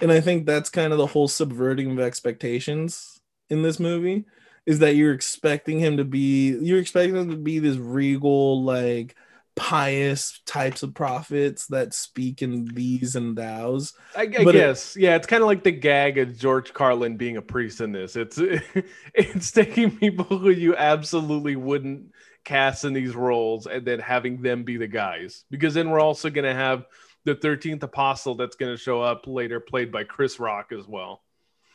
[0.00, 4.24] And I think that's kind of the whole subverting of expectations in this movie
[4.66, 9.14] is that you're expecting him to be you're expecting him to be this regal like
[9.54, 13.94] pious types of prophets that speak in thees and thous.
[14.14, 17.38] I, I guess, it, yeah, it's kind of like the gag of George Carlin being
[17.38, 18.16] a priest in this.
[18.16, 18.38] It's
[19.14, 22.12] it's taking people who you absolutely wouldn't
[22.46, 26.30] cast in these roles and then having them be the guys, because then we're also
[26.30, 26.86] going to have
[27.24, 31.20] the thirteenth apostle that's going to show up later, played by Chris Rock as well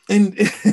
[0.08, 0.38] and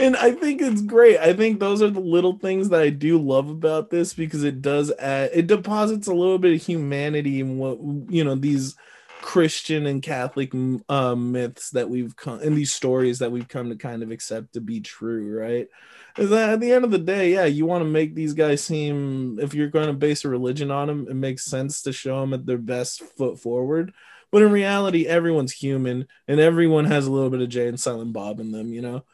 [0.00, 1.18] and I think it's great.
[1.18, 4.62] I think those are the little things that I do love about this because it
[4.62, 7.78] does add it deposits a little bit of humanity in what
[8.12, 8.76] you know these
[9.22, 10.52] Christian and Catholic
[10.88, 14.54] uh, myths that we've come and these stories that we've come to kind of accept
[14.54, 15.68] to be true, right?
[16.18, 18.62] Is that at the end of the day, yeah, you want to make these guys
[18.62, 22.20] seem if you're going to base a religion on them, it makes sense to show
[22.20, 23.92] them at their best foot forward.
[24.30, 28.12] But in reality, everyone's human and everyone has a little bit of Jay and Silent
[28.12, 29.04] Bob in them, you know.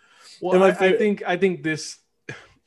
[0.40, 1.98] Well, I, I think I think this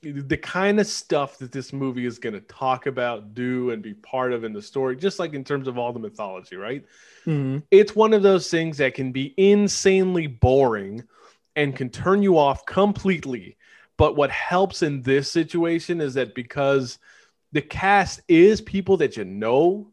[0.01, 3.93] the kind of stuff that this movie is going to talk about, do, and be
[3.93, 6.85] part of in the story, just like in terms of all the mythology, right?
[7.25, 7.59] Mm-hmm.
[7.69, 11.03] It's one of those things that can be insanely boring
[11.55, 13.57] and can turn you off completely.
[13.99, 16.99] But what helps in this situation is that because
[17.51, 19.91] the cast is people that you know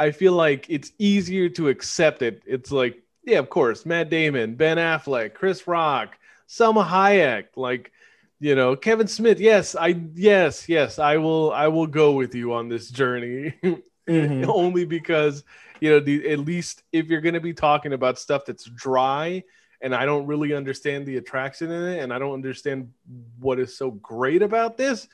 [0.00, 2.42] I feel like it's easier to accept it.
[2.46, 6.16] It's like, yeah, of course, Matt Damon, Ben Affleck, Chris Rock,
[6.48, 7.92] Salma Hayek, like,
[8.40, 9.40] you know, Kevin Smith.
[9.40, 13.52] Yes, I yes, yes, I will I will go with you on this journey.
[13.62, 14.44] mm-hmm.
[14.48, 15.44] Only because,
[15.80, 19.42] you know, the at least if you're gonna be talking about stuff that's dry
[19.80, 22.90] and I don't really understand the attraction in it and I don't understand
[23.38, 25.08] what is so great about this,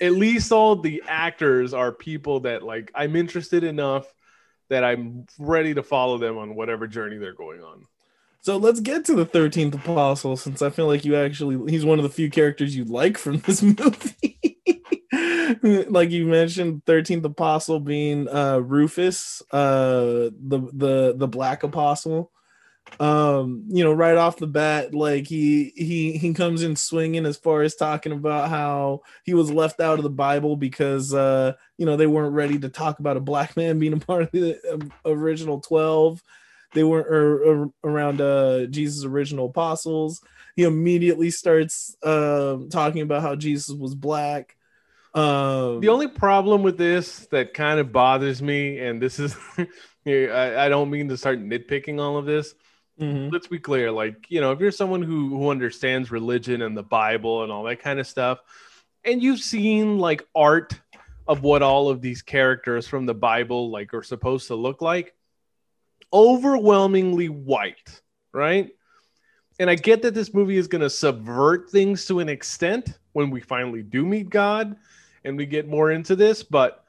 [0.00, 4.12] at least all the actors are people that like I'm interested enough
[4.68, 7.86] that I'm ready to follow them on whatever journey they're going on.
[8.42, 11.98] So let's get to the 13th apostle since I feel like you actually he's one
[11.98, 14.38] of the few characters you like from this movie.
[15.90, 22.32] like you mentioned 13th apostle being uh Rufus, uh the the the black apostle
[22.98, 27.36] um you know right off the bat like he he he comes in swinging as
[27.36, 31.86] far as talking about how he was left out of the bible because uh you
[31.86, 34.58] know they weren't ready to talk about a black man being a part of the
[34.72, 36.22] um, original 12
[36.72, 40.20] they weren't er, er, around uh jesus original apostles.
[40.56, 44.56] He immediately starts uh, talking about how jesus was black.
[45.14, 49.36] Um the only problem with this that kind of bothers me and this is
[50.06, 52.54] I, I don't mean to start nitpicking all of this
[53.00, 53.30] Mm-hmm.
[53.32, 56.82] Let's be clear, like you know, if you're someone who who understands religion and the
[56.82, 58.40] Bible and all that kind of stuff,
[59.04, 60.78] and you've seen like art
[61.26, 65.14] of what all of these characters from the Bible like are supposed to look like,
[66.12, 68.70] overwhelmingly white, right?
[69.58, 73.30] And I get that this movie is going to subvert things to an extent when
[73.30, 74.76] we finally do meet God
[75.24, 76.84] and we get more into this, but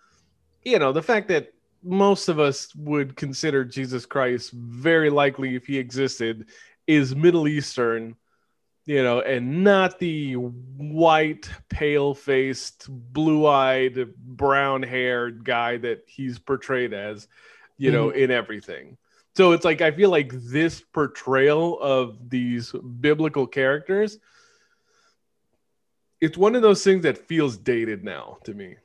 [0.64, 5.66] you know, the fact that most of us would consider Jesus Christ very likely if
[5.66, 6.48] he existed
[6.88, 8.16] is Middle Eastern,
[8.86, 16.40] you know, and not the white, pale faced, blue eyed, brown haired guy that he's
[16.40, 17.28] portrayed as,
[17.78, 18.20] you know, mm-hmm.
[18.20, 18.98] in everything.
[19.36, 24.20] So it's like I feel like this portrayal of these biblical characters
[26.22, 28.76] it's one of those things that feels dated now to me.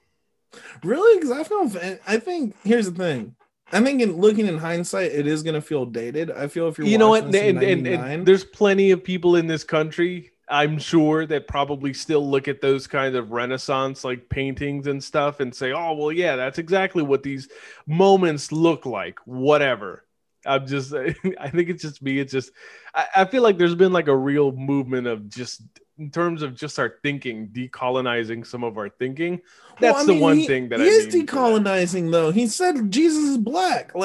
[0.82, 1.18] Really?
[1.18, 3.34] Because I feel I think here's the thing.
[3.72, 6.30] I think in looking in hindsight, it is gonna feel dated.
[6.30, 9.48] I feel if you're you know what, and, and, and, there's plenty of people in
[9.48, 14.86] this country, I'm sure, that probably still look at those kind of Renaissance like paintings
[14.86, 17.48] and stuff and say, "Oh, well, yeah, that's exactly what these
[17.86, 20.05] moments look like." Whatever.
[20.46, 22.18] I'm just, I think it's just me.
[22.18, 22.50] It's just,
[22.94, 25.62] I, I feel like there's been like a real movement of just
[25.98, 29.40] in terms of just our thinking, decolonizing some of our thinking.
[29.80, 32.30] That's well, I mean, the one he, thing that he I is decolonizing, though.
[32.30, 33.92] He said Jesus is black.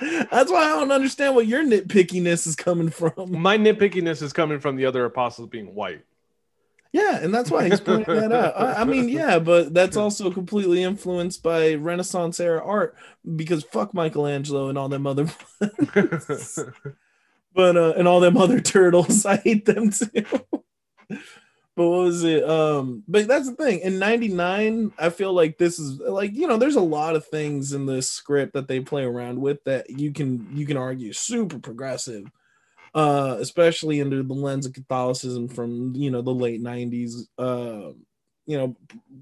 [0.00, 3.12] Like that's why I don't understand what your nitpickiness is coming from.
[3.28, 6.04] My nitpickiness is coming from the other apostles being white.
[6.92, 8.58] Yeah, and that's why he's pointing that out.
[8.58, 12.96] I, I, mean, yeah, but that's also completely influenced by Renaissance era art
[13.36, 15.28] because fuck Michelangelo and all them other
[17.54, 19.26] but uh and all them other turtles.
[19.26, 20.24] I hate them too.
[21.08, 22.48] But what was it?
[22.48, 23.80] Um but that's the thing.
[23.80, 27.74] In 99 i feel like this is like you know there's a lot of things
[27.74, 31.58] in this script that they play around with that you can you can argue super
[31.58, 32.24] progressive
[32.98, 37.92] uh especially under the lens of catholicism from you know the late 90s uh
[38.46, 38.76] you know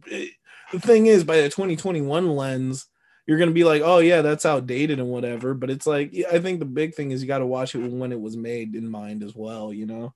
[0.07, 0.33] it,
[0.72, 2.87] the thing is by the 2021 lens
[3.27, 5.53] you're gonna be like, oh yeah, that's outdated and whatever.
[5.53, 8.12] But it's like I think the big thing is you got to watch it when
[8.12, 9.72] it was made in mind as well.
[9.72, 10.14] You know.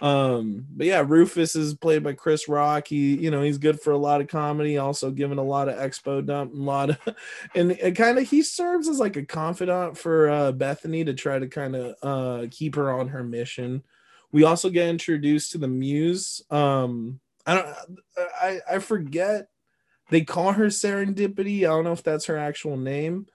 [0.00, 2.86] Um, but yeah, Rufus is played by Chris Rock.
[2.88, 5.76] He, you know, he's good for a lot of comedy, also giving a lot of
[5.76, 6.98] expo dump, and a lot of,
[7.54, 11.38] and, and kind of he serves as like a confidant for uh, Bethany to try
[11.38, 13.82] to kind of uh, keep her on her mission.
[14.30, 16.42] We also get introduced to the Muse.
[16.50, 17.76] Um, I don't,
[18.40, 19.48] I, I forget.
[20.10, 21.58] They call her Serendipity.
[21.58, 23.26] I don't know if that's her actual name,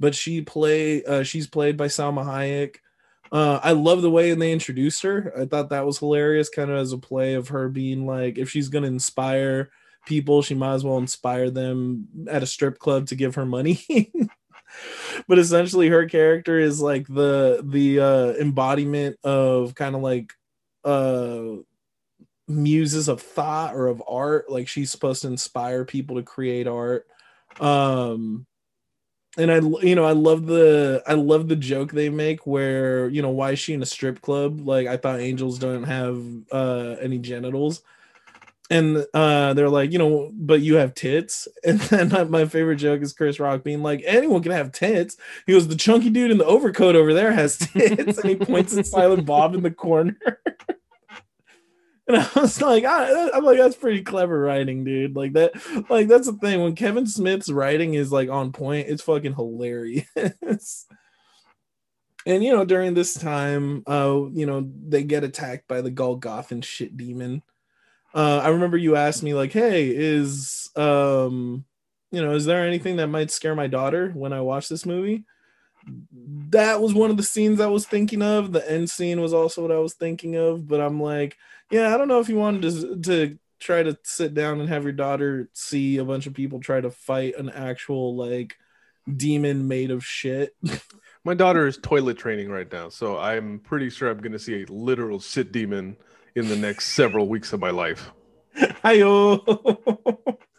[0.00, 2.76] but she play, uh, she's played by Salma Hayek.
[3.30, 5.32] Uh, I love the way they introduced her.
[5.36, 8.50] I thought that was hilarious, kind of as a play of her being like, if
[8.50, 9.70] she's gonna inspire
[10.06, 13.80] people, she might as well inspire them at a strip club to give her money.
[15.28, 20.32] but essentially, her character is like the the uh, embodiment of kind of like
[20.84, 21.56] uh
[22.48, 24.50] muses of thought or of art.
[24.50, 27.06] Like she's supposed to inspire people to create art.
[27.60, 28.46] Um,
[29.38, 33.22] and I you know I love the I love the joke they make where you
[33.22, 34.60] know why is she in a strip club?
[34.60, 36.22] Like I thought angels don't have
[36.52, 37.82] uh any genitals.
[38.70, 41.46] And uh they're like you know but you have tits.
[41.64, 45.16] And then my favorite joke is Chris Rock being like anyone can have tits.
[45.46, 48.18] He goes the chunky dude in the overcoat over there has tits.
[48.18, 50.18] And he points at Silent Bob in the corner
[52.08, 55.14] and I was like, I, am like, that's pretty clever writing, dude.
[55.14, 55.52] Like that,
[55.90, 56.62] like that's the thing.
[56.62, 60.06] When Kevin Smith's writing is like on point, it's fucking hilarious.
[62.26, 66.64] and you know, during this time, uh, you know, they get attacked by the Golgothan
[66.64, 67.42] shit demon.
[68.14, 71.66] Uh, I remember you asked me like, "Hey, is um,
[72.10, 75.24] you know, is there anything that might scare my daughter when I watch this movie?"
[76.50, 78.52] That was one of the scenes I was thinking of.
[78.52, 81.36] The end scene was also what I was thinking of, but I'm like,
[81.70, 84.84] yeah, I don't know if you wanted to to try to sit down and have
[84.84, 88.56] your daughter see a bunch of people try to fight an actual like
[89.16, 90.54] demon made of shit.
[91.24, 94.62] My daughter is toilet training right now, so I'm pretty sure I'm going to see
[94.62, 95.96] a literal shit demon
[96.34, 98.10] in the next several weeks of my life.
[98.56, 99.42] Hiyo.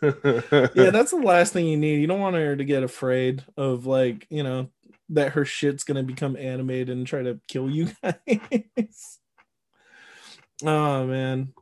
[0.75, 2.01] yeah, that's the last thing you need.
[2.01, 4.69] You don't want her to get afraid of like, you know,
[5.09, 9.18] that her shit's gonna become animated and try to kill you guys.
[10.63, 11.53] Oh man.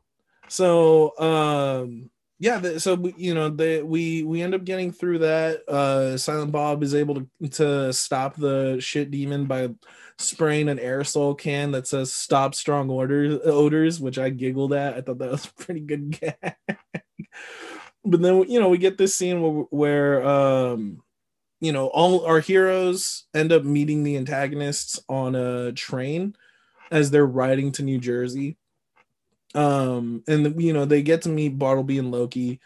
[0.48, 5.68] So um yeah, the, so you know, they we we end up getting through that.
[5.68, 9.70] Uh Silent Bob is able to to stop the shit demon by
[10.18, 14.94] spraying an aerosol can that says "Stop strong odors," odors, which I giggled at.
[14.94, 16.54] I thought that was a pretty good gag.
[18.04, 21.02] but then you know we get this scene where, where um
[21.60, 26.34] you know all our heroes end up meeting the antagonists on a train
[26.90, 28.57] as they're riding to New Jersey
[29.54, 32.60] um, and you know they get to meet Bartleby and Loki.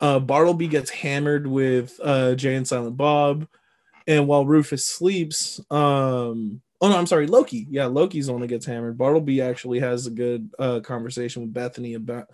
[0.00, 3.48] Uh, Bartleby gets hammered with uh, Jay and Silent Bob,
[4.06, 7.66] and while Rufus sleeps, um, oh no, I'm sorry, Loki.
[7.70, 8.98] Yeah, Loki's that gets hammered.
[8.98, 12.28] Bartleby actually has a good uh, conversation with Bethany about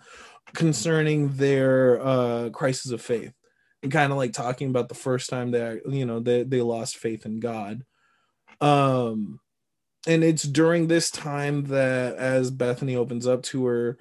[0.53, 3.33] concerning their uh, crisis of faith,
[3.81, 6.97] and kind of like talking about the first time that you know they they lost
[6.97, 7.83] faith in God.
[8.61, 9.39] Um,
[10.07, 13.97] and it's during this time that as Bethany opens up to her,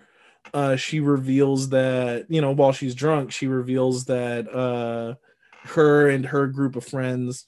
[0.52, 5.14] uh, she reveals that you know while she's drunk, she reveals that uh,
[5.68, 7.46] her and her group of friends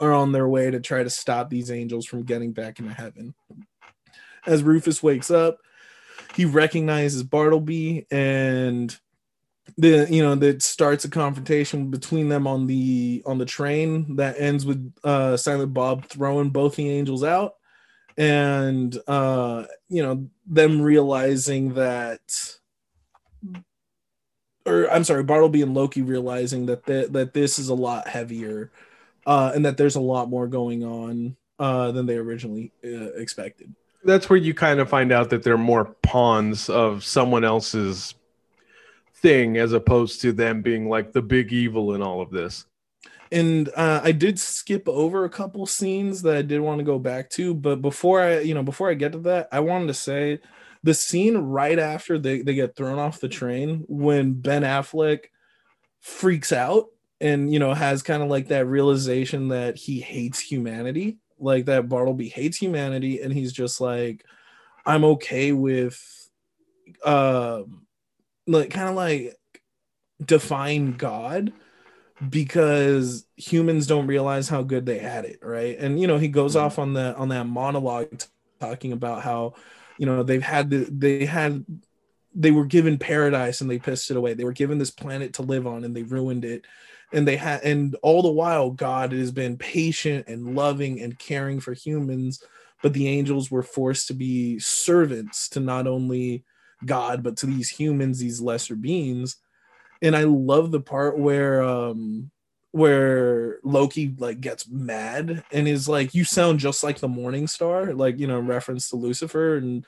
[0.00, 3.34] are on their way to try to stop these angels from getting back into heaven.
[4.46, 5.58] As Rufus wakes up,
[6.34, 8.96] he recognizes Bartleby and
[9.76, 14.34] the you know that starts a confrontation between them on the on the train that
[14.38, 17.52] ends with uh silent bob throwing both the angels out
[18.18, 22.20] and uh you know them realizing that
[24.68, 28.70] or I'm sorry, Bartleby and Loki realizing that th- that this is a lot heavier,
[29.26, 33.74] uh, and that there's a lot more going on uh, than they originally uh, expected.
[34.04, 38.14] That's where you kind of find out that they're more pawns of someone else's
[39.16, 42.66] thing, as opposed to them being like the big evil in all of this
[43.30, 46.98] and uh, I did skip over a couple scenes that I did want to go
[46.98, 49.94] back to, but before I, you know, before I get to that, I wanted to
[49.94, 50.40] say
[50.82, 55.24] the scene right after they, they get thrown off the train when Ben Affleck
[56.00, 56.86] freaks out
[57.20, 61.88] and you know has kind of like that realization that he hates humanity, like that
[61.88, 64.24] Bartleby hates humanity, and he's just like,
[64.86, 66.00] I'm okay with,
[67.04, 67.62] uh,
[68.46, 69.36] like kind of like
[70.24, 71.52] define God
[72.28, 76.56] because humans don't realize how good they had it right and you know he goes
[76.56, 76.66] mm-hmm.
[76.66, 78.26] off on the on that monologue t-
[78.60, 79.54] talking about how
[79.98, 81.64] you know they've had the, they had
[82.34, 85.42] they were given paradise and they pissed it away they were given this planet to
[85.42, 86.64] live on and they ruined it
[87.12, 91.60] and they had and all the while god has been patient and loving and caring
[91.60, 92.42] for humans
[92.82, 96.44] but the angels were forced to be servants to not only
[96.84, 99.36] God but to these humans, these lesser beings.
[100.02, 102.30] And I love the part where um
[102.72, 107.94] where Loki like gets mad and is like, "You sound just like the Morning Star,"
[107.94, 109.56] like you know, reference to Lucifer.
[109.56, 109.84] And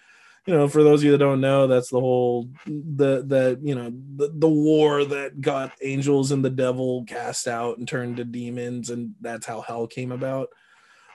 [0.47, 3.75] you know, for those of you that don't know, that's the whole the the you
[3.75, 8.25] know the the war that got angels and the devil cast out and turned to
[8.25, 10.49] demons, and that's how hell came about.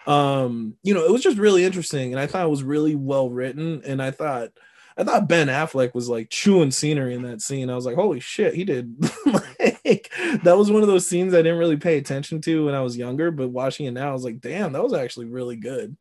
[0.07, 3.29] Um, you know, it was just really interesting, and I thought it was really well
[3.29, 4.51] written, and I thought
[4.97, 7.69] I thought Ben Affleck was like chewing scenery in that scene.
[7.69, 8.95] I was like, holy shit, he did.
[9.25, 10.09] like,
[10.43, 12.97] that was one of those scenes I didn't really pay attention to when I was
[12.97, 15.97] younger, but watching it now, I was like, damn, that was actually really good.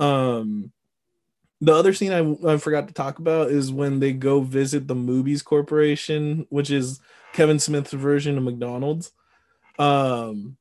[0.00, 0.72] Um,
[1.60, 4.94] the other scene I, I forgot to talk about is when they go visit the
[4.94, 7.00] Mooby's Corporation, which is
[7.32, 9.12] Kevin Smith's version of McDonald's.
[9.78, 10.56] Um,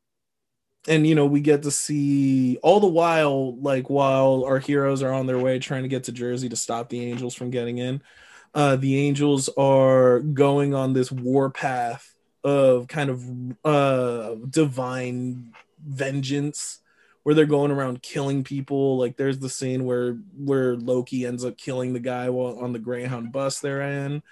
[0.89, 5.13] and you know we get to see all the while like while our heroes are
[5.13, 8.01] on their way trying to get to jersey to stop the angels from getting in
[8.55, 12.13] uh the angels are going on this war path
[12.43, 13.23] of kind of
[13.63, 15.53] uh divine
[15.85, 16.79] vengeance
[17.23, 18.97] where they're going around killing people.
[18.97, 22.79] Like there's the scene where where loki ends up killing the guy while on the
[22.79, 24.23] greyhound bus they're in.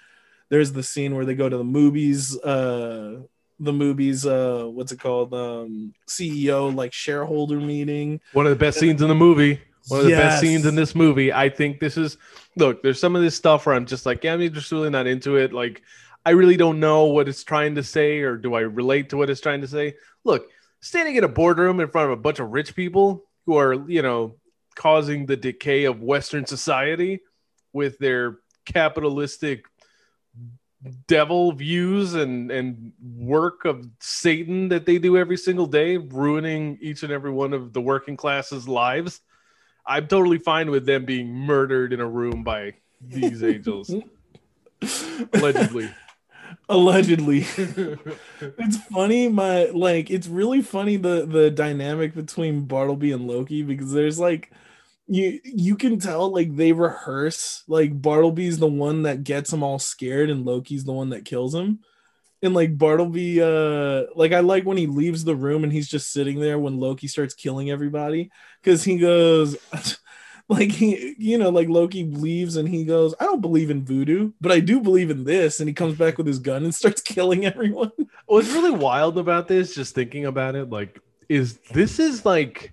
[0.48, 3.20] There's the scene where they go to the movies uh
[3.60, 8.20] the Mooby's uh what's it called um ceo like shareholder meeting.
[8.32, 9.60] One of the best scenes in the movie.
[9.88, 10.20] One of the yes.
[10.20, 11.32] best scenes in this movie.
[11.32, 12.18] I think this is
[12.56, 15.06] look there's some of this stuff where i'm just like yeah i'm just really not
[15.06, 15.52] into it.
[15.52, 15.82] Like
[16.24, 19.30] i really don't know what it's trying to say or do i relate to what
[19.30, 19.94] it's trying to say.
[20.24, 20.48] Look
[20.80, 24.02] standing in a boardroom in front of a bunch of rich people who are you
[24.02, 24.36] know
[24.76, 27.20] causing the decay of western society
[27.72, 29.64] with their capitalistic
[31.06, 37.02] devil views and and work of Satan that they do every single day, ruining each
[37.02, 39.20] and every one of the working classes' lives.
[39.86, 43.92] I'm totally fine with them being murdered in a room by these angels.
[45.32, 45.90] Allegedly.
[46.68, 47.38] Allegedly.
[48.40, 53.92] it's funny, my like it's really funny the the dynamic between Bartleby and Loki because
[53.92, 54.52] there's like
[55.08, 59.78] you you can tell like they rehearse like Bartleby's the one that gets them all
[59.78, 61.80] scared and Loki's the one that kills him.
[62.42, 66.12] And like Bartleby uh like I like when he leaves the room and he's just
[66.12, 68.30] sitting there when Loki starts killing everybody
[68.62, 69.56] cuz he goes
[70.48, 74.32] like he you know like Loki leaves and he goes I don't believe in voodoo
[74.42, 77.00] but I do believe in this and he comes back with his gun and starts
[77.14, 77.92] killing everyone.
[78.26, 81.00] What's really wild about this just thinking about it like
[81.30, 82.72] is this is like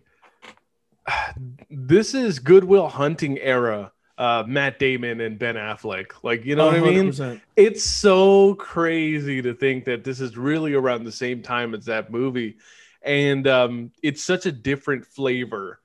[1.70, 6.12] this is Good Will Hunting era uh, Matt Damon and Ben Affleck.
[6.24, 6.82] Like, you know 100%.
[6.82, 7.42] what I mean?
[7.56, 12.12] It's so crazy to think that this is really around the same time as that
[12.12, 12.58] movie.
[13.02, 15.80] And um, it's such a different flavor,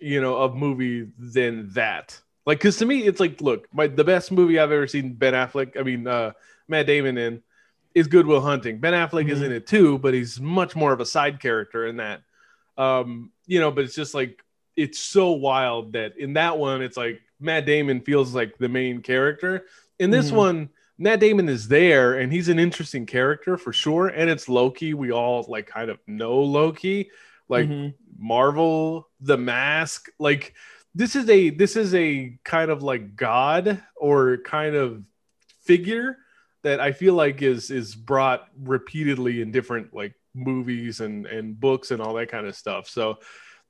[0.00, 2.20] you know, of movie than that.
[2.44, 5.34] Like, because to me, it's like, look, my the best movie I've ever seen Ben
[5.34, 6.32] Affleck, I mean, uh,
[6.66, 7.42] Matt Damon in
[7.94, 8.78] is Good Will Hunting.
[8.78, 9.30] Ben Affleck mm-hmm.
[9.30, 12.22] is in it too, but he's much more of a side character in that.
[12.76, 14.42] Um, you know, but it's just like
[14.78, 19.02] it's so wild that in that one it's like Matt Damon feels like the main
[19.02, 19.66] character.
[19.98, 20.36] In this mm-hmm.
[20.36, 20.68] one,
[20.98, 24.08] Matt Damon is there and he's an interesting character for sure.
[24.08, 24.94] And it's Loki.
[24.94, 27.10] We all like kind of know Loki,
[27.48, 27.88] like mm-hmm.
[28.16, 30.08] Marvel, The Mask.
[30.18, 30.54] Like
[30.94, 35.02] this is a this is a kind of like god or kind of
[35.62, 36.18] figure
[36.62, 41.90] that I feel like is is brought repeatedly in different like movies and and books
[41.90, 42.88] and all that kind of stuff.
[42.88, 43.18] So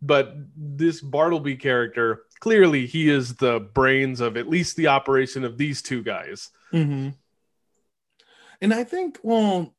[0.00, 5.58] but this Bartleby character clearly he is the brains of at least the operation of
[5.58, 6.50] these two guys.
[6.72, 7.10] Mm-hmm.
[8.60, 9.74] And I think, well,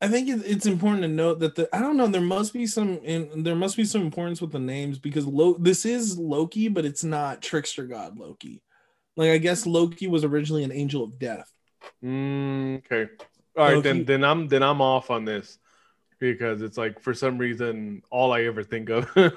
[0.00, 2.98] I think it's important to note that the I don't know there must be some
[2.98, 6.84] in there must be some importance with the names because Lo, this is Loki, but
[6.84, 8.62] it's not trickster god Loki.
[9.16, 11.50] Like I guess Loki was originally an angel of death.
[12.04, 13.10] Mm, okay,
[13.56, 15.58] all right Loki, then then I'm then I'm off on this
[16.18, 19.30] because it's like for some reason all I ever think of all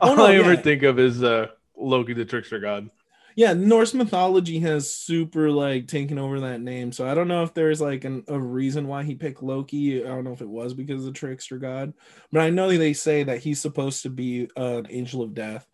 [0.00, 0.40] oh, no, I yeah.
[0.40, 2.90] ever think of is uh Loki the trickster god.
[3.36, 6.92] Yeah, Norse mythology has super like taken over that name.
[6.92, 10.04] So I don't know if there's like an, a reason why he picked Loki.
[10.04, 11.94] I don't know if it was because of the trickster god,
[12.30, 15.66] but I know they say that he's supposed to be uh, an angel of death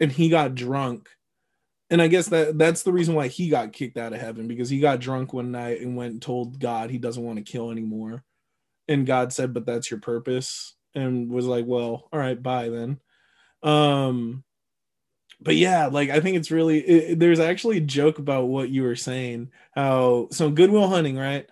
[0.00, 1.08] and he got drunk.
[1.90, 4.68] And I guess that that's the reason why he got kicked out of heaven because
[4.68, 7.70] he got drunk one night and went and told God he doesn't want to kill
[7.70, 8.24] anymore
[8.88, 13.00] and God said, "But that's your purpose," and was like, "Well, all right, bye then."
[13.62, 14.44] Um,
[15.40, 18.82] but yeah, like I think it's really it, there's actually a joke about what you
[18.82, 19.50] were saying.
[19.74, 21.46] How so Good Will Hunting, right?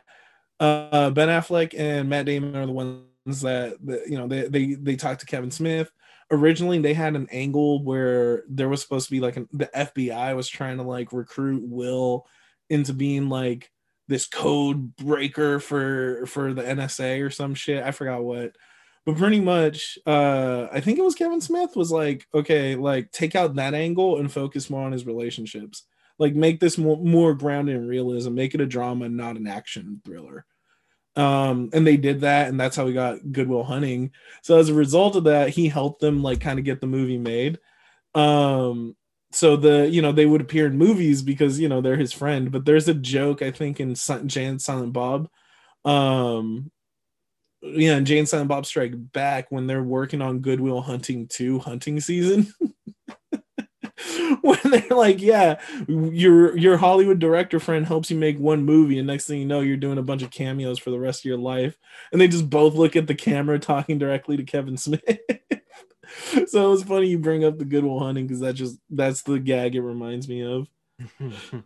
[0.61, 4.75] Uh, ben Affleck and Matt Damon are the ones that, that you know they they
[4.75, 5.91] they talk to Kevin Smith
[6.33, 10.35] originally they had an angle where there was supposed to be like an, the FBI
[10.35, 12.27] was trying to like recruit Will
[12.71, 13.71] into being like
[14.09, 17.85] this code breaker for for the NSA or some shit.
[17.85, 18.57] I forgot what.
[19.05, 23.35] But pretty much uh I think it was Kevin Smith was like, okay, like take
[23.35, 25.85] out that angle and focus more on his relationships.
[26.19, 30.01] Like make this more, more grounded in realism, make it a drama, not an action
[30.05, 30.47] thriller
[31.17, 34.71] um and they did that and that's how we got Good Will Hunting so as
[34.71, 37.59] a result of that he helped them like kind of get the movie made
[38.15, 38.97] um
[39.33, 42.53] so the you know they would appear in movies because you know they're his friend
[42.53, 43.95] but there's a joke i think in
[44.27, 45.29] jay silent bob
[45.85, 46.71] um
[47.63, 51.29] yeah and jay and silent bob strike back when they're working on Good Will Hunting
[51.29, 52.53] 2 hunting season
[54.41, 59.07] when they're like, yeah, your your Hollywood director friend helps you make one movie, and
[59.07, 61.39] next thing you know, you're doing a bunch of cameos for the rest of your
[61.39, 61.77] life,
[62.11, 65.03] and they just both look at the camera talking directly to Kevin Smith.
[66.47, 69.23] so it was funny you bring up the Good Will Hunting because that just that's
[69.23, 70.69] the gag it reminds me of.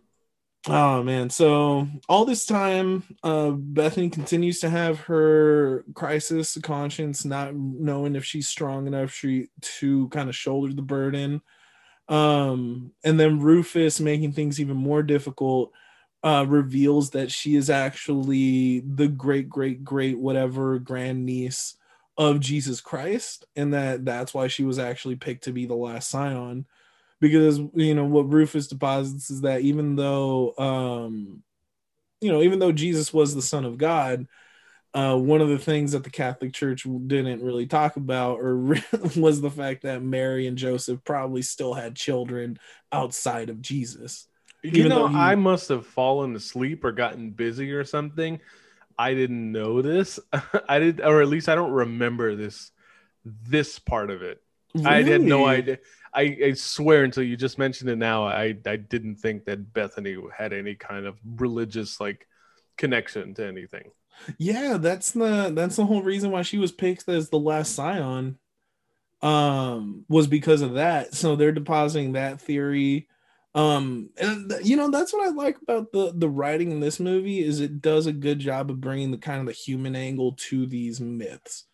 [0.68, 1.30] oh man!
[1.30, 8.16] So all this time, uh, Bethany continues to have her crisis of conscience, not knowing
[8.16, 11.42] if she's strong enough she to kind of shoulder the burden
[12.08, 15.72] um, and then Rufus making things even more difficult
[16.22, 21.76] uh, reveals that she is actually the great, great, great, whatever grandniece
[22.16, 26.08] of Jesus Christ, and that that's why she was actually picked to be the last
[26.10, 26.66] scion.
[27.20, 31.42] Because you know what Rufus deposits is that even though um,
[32.20, 34.26] you know even though Jesus was the Son of God,
[34.94, 38.56] uh, one of the things that the Catholic Church didn't really talk about or
[39.16, 42.58] was the fact that Mary and Joseph probably still had children
[42.90, 44.26] outside of Jesus.
[44.62, 45.16] You know, he...
[45.16, 48.40] I must have fallen asleep or gotten busy or something.
[48.98, 50.18] I didn't know this.
[50.68, 52.70] I did, or at least I don't remember this
[53.24, 54.40] this part of it.
[54.74, 54.86] Really?
[54.86, 55.78] I had no idea.
[56.14, 60.16] I, I, swear until you just mentioned it now, I I didn't think that Bethany
[60.36, 62.26] had any kind of religious like
[62.76, 63.90] connection to anything.
[64.38, 68.38] Yeah, that's the that's the whole reason why she was picked as the last scion.
[69.22, 71.14] Um, was because of that.
[71.14, 73.08] So they're depositing that theory.
[73.56, 77.42] Um, and you know that's what I like about the the writing in this movie
[77.42, 80.66] is it does a good job of bringing the kind of the human angle to
[80.66, 81.64] these myths.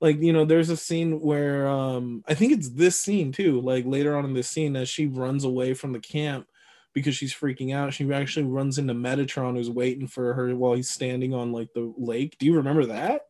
[0.00, 3.60] Like you know, there's a scene where um I think it's this scene too.
[3.60, 6.46] Like later on in this scene, as she runs away from the camp,
[6.94, 7.94] because she's freaking out.
[7.94, 11.92] She actually runs into Metatron, who's waiting for her while he's standing on like the
[11.98, 12.36] lake.
[12.38, 13.22] Do you remember that?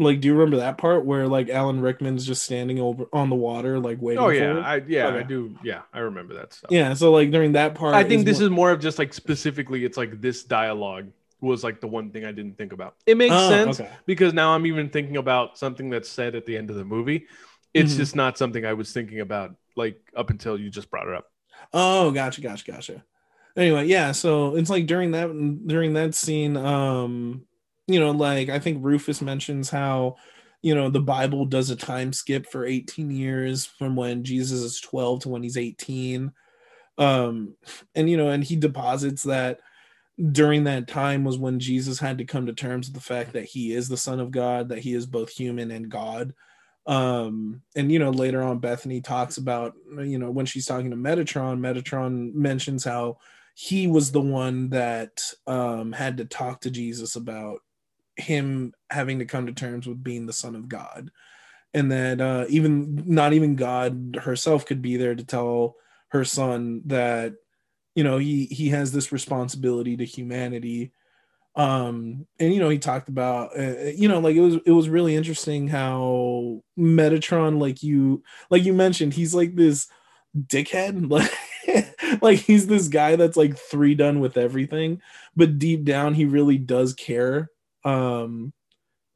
[0.00, 3.36] Like, do you remember that part where like Alan Rickman's just standing over on the
[3.36, 4.22] water, like waiting?
[4.24, 5.18] Oh yeah, I yeah, okay.
[5.18, 5.54] I do.
[5.62, 6.70] Yeah, I remember that stuff.
[6.72, 8.46] Yeah, so like during that part, I think is this more...
[8.46, 11.08] is more of just like specifically, it's like this dialogue
[11.42, 12.94] was like the one thing I didn't think about.
[13.04, 13.90] It makes oh, sense okay.
[14.06, 17.26] because now I'm even thinking about something that's said at the end of the movie.
[17.74, 18.00] It's mm-hmm.
[18.00, 21.26] just not something I was thinking about like up until you just brought it up.
[21.74, 23.04] Oh, gotcha, gotcha, gotcha.
[23.54, 25.28] Anyway, yeah, so it's like during that
[25.66, 27.42] during that scene, um,
[27.92, 30.16] you know, like I think Rufus mentions how,
[30.62, 34.80] you know, the Bible does a time skip for 18 years from when Jesus is
[34.80, 36.32] 12 to when he's 18.
[36.98, 37.56] Um,
[37.94, 39.60] and you know, and he deposits that
[40.32, 43.44] during that time was when Jesus had to come to terms with the fact that
[43.44, 46.34] he is the Son of God, that he is both human and God
[46.86, 50.96] um and you know later on bethany talks about you know when she's talking to
[50.96, 53.16] metatron metatron mentions how
[53.54, 57.60] he was the one that um had to talk to jesus about
[58.16, 61.10] him having to come to terms with being the son of god.
[61.72, 65.76] And that uh even not even god herself could be there to tell
[66.08, 67.34] her son that
[67.94, 70.92] you know he he has this responsibility to humanity.
[71.56, 74.88] Um and you know he talked about uh, you know like it was it was
[74.88, 79.88] really interesting how metatron like you like you mentioned he's like this
[80.36, 81.08] dickhead.
[81.10, 81.32] Like
[82.22, 85.00] like he's this guy that's like three done with everything.
[85.36, 87.48] But deep down he really does care
[87.84, 88.52] um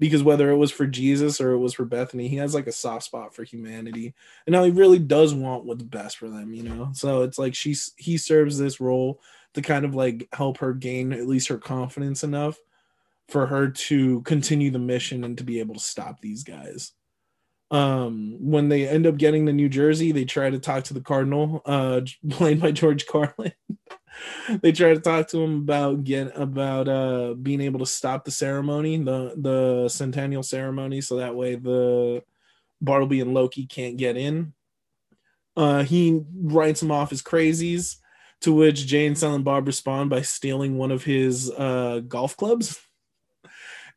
[0.01, 2.73] because whether it was for jesus or it was for bethany he has like a
[2.73, 4.15] soft spot for humanity
[4.47, 7.55] and now he really does want what's best for them you know so it's like
[7.55, 9.21] she's he serves this role
[9.55, 12.59] to kind of like help her gain at least her confidence enough
[13.29, 16.93] for her to continue the mission and to be able to stop these guys.
[17.71, 21.01] Um, when they end up getting to New Jersey, they try to talk to the
[21.01, 23.53] Cardinal, uh, played by George Carlin.
[24.63, 28.31] they try to talk to him about get about uh being able to stop the
[28.31, 32.23] ceremony, the the centennial ceremony, so that way the
[32.81, 34.53] Bartleby and Loki can't get in.
[35.57, 37.97] Uh, he writes him off as crazies
[38.41, 42.81] to which Jay and Silent Bob respond by stealing one of his uh, golf clubs.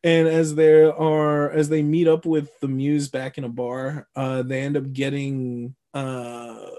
[0.04, 4.06] and as there are as they meet up with the muse back in a bar
[4.14, 6.70] uh they end up getting uh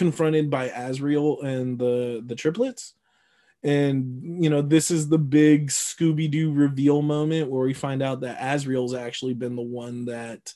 [0.00, 2.94] confronted by Azrael and the the triplets.
[3.62, 8.38] And you know this is the big scooby-doo reveal moment where we find out that
[8.40, 10.54] azrael's actually been the one that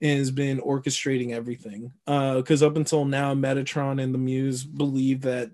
[0.00, 1.90] has been orchestrating everything.
[2.06, 5.50] Because uh, up until now metatron and the muse believe that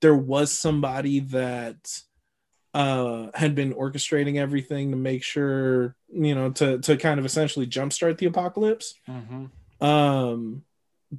[0.00, 2.00] there was somebody that
[2.72, 7.66] uh, had been orchestrating everything to make sure you know to to kind of essentially
[7.66, 8.94] jumpstart the apocalypse.
[9.08, 9.84] Mm-hmm.
[9.84, 10.62] um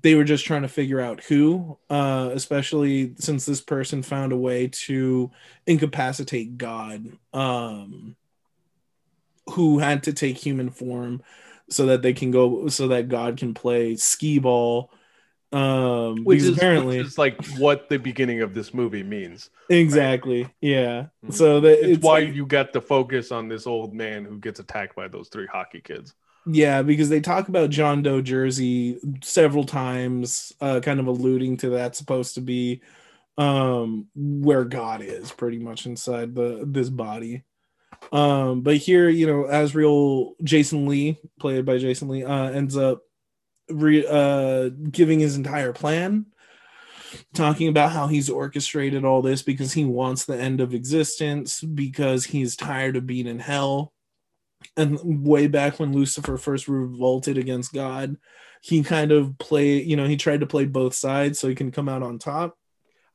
[0.01, 4.37] they were just trying to figure out who, uh, especially since this person found a
[4.37, 5.31] way to
[5.65, 8.15] incapacitate God, um,
[9.51, 11.21] who had to take human form
[11.69, 14.91] so that they can go, so that God can play skee ball.
[15.53, 19.49] Um, which is apparently which is like what the beginning of this movie means.
[19.69, 20.43] Exactly.
[20.43, 20.53] Right?
[20.59, 21.01] Yeah.
[21.23, 21.31] Mm-hmm.
[21.31, 24.37] So that it's, it's why like, you got the focus on this old man who
[24.39, 26.13] gets attacked by those three hockey kids.
[26.47, 31.69] Yeah, because they talk about John Doe Jersey several times, uh, kind of alluding to
[31.71, 32.81] that supposed to be
[33.37, 37.43] um, where God is, pretty much inside the this body.
[38.11, 43.01] Um, but here, you know, Azrael Jason Lee, played by Jason Lee, uh, ends up
[43.67, 46.27] re- uh, giving his entire plan,
[47.33, 52.25] talking about how he's orchestrated all this because he wants the end of existence, because
[52.25, 53.93] he's tired of being in hell
[54.77, 58.17] and way back when Lucifer first revolted against God,
[58.61, 61.71] he kind of play, you know, he tried to play both sides so he can
[61.71, 62.57] come out on top.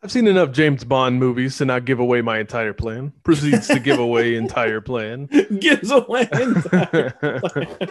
[0.03, 3.13] I've seen enough James Bond movies to not give away my entire plan.
[3.23, 5.27] Proceeds to give away entire plan.
[5.59, 7.89] Gives away entire plan.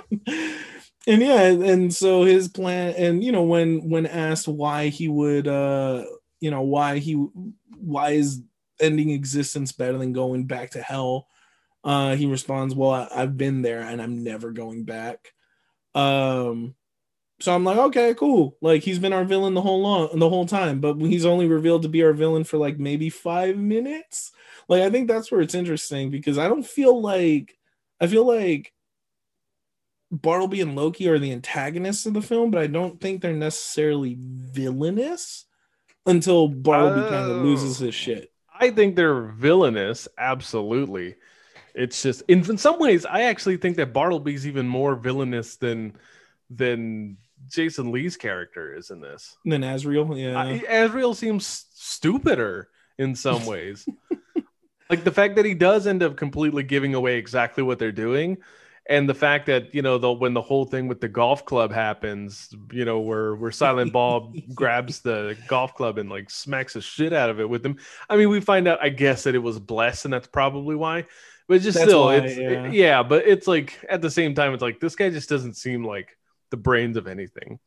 [1.05, 5.47] and yeah, and so his plan, and you know, when when asked why he would,
[5.47, 6.03] uh,
[6.39, 7.14] you know, why he,
[7.78, 8.41] why is
[8.80, 11.28] ending existence better than going back to hell?
[11.84, 15.34] Uh, he responds, "Well, I, have been there and I'm never going back."
[15.95, 16.75] Um,
[17.39, 18.57] so I'm like, okay, cool.
[18.61, 21.84] Like he's been our villain the whole long the whole time, but he's only revealed
[21.84, 24.32] to be our villain for like maybe five minutes.
[24.67, 27.57] Like I think that's where it's interesting because I don't feel like
[28.01, 28.73] I feel like
[30.11, 34.17] Bartleby and Loki are the antagonists of the film, but I don't think they're necessarily
[34.19, 35.45] villainous
[36.05, 38.32] until Bartleby oh, kind of loses his shit.
[38.53, 41.15] I think they're villainous, absolutely.
[41.74, 45.93] It's just in, in some ways, I actually think that Bartleby's even more villainous than
[46.49, 47.17] than
[47.47, 49.38] Jason Lee's character is in this.
[49.45, 50.38] Than Azrael, yeah.
[50.38, 53.88] I, Azrael seems stupider in some ways.
[54.89, 58.38] like the fact that he does end up completely giving away exactly what they're doing
[58.89, 61.72] and the fact that you know the, when the whole thing with the golf club
[61.72, 66.82] happens you know where where silent bob grabs the golf club and like smacks the
[66.82, 67.78] shit out of it with him
[68.09, 71.05] i mean we find out i guess that it was blessed and that's probably why
[71.50, 72.66] but just That's still, why, it's yeah.
[72.66, 73.04] It, yeah.
[73.04, 76.16] But it's like at the same time, it's like this guy just doesn't seem like
[76.52, 77.60] the brains of anything.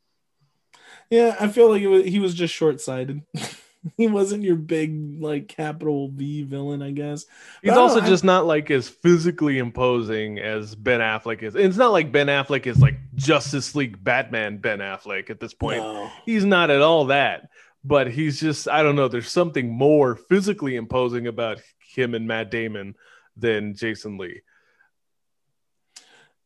[1.10, 3.22] Yeah, I feel like was, he was just short sighted.
[3.96, 7.24] he wasn't your big like capital V villain, I guess.
[7.24, 8.28] But He's also know, just I...
[8.28, 11.56] not like as physically imposing as Ben Affleck is.
[11.56, 15.54] And it's not like Ben Affleck is like Justice League Batman Ben Affleck at this
[15.54, 15.78] point.
[15.78, 16.08] No.
[16.24, 17.48] He's not at all that.
[17.84, 19.08] But he's just I don't know.
[19.08, 22.94] There's something more physically imposing about him and Matt Damon
[23.36, 24.42] than Jason Lee.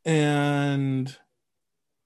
[0.04, 1.14] And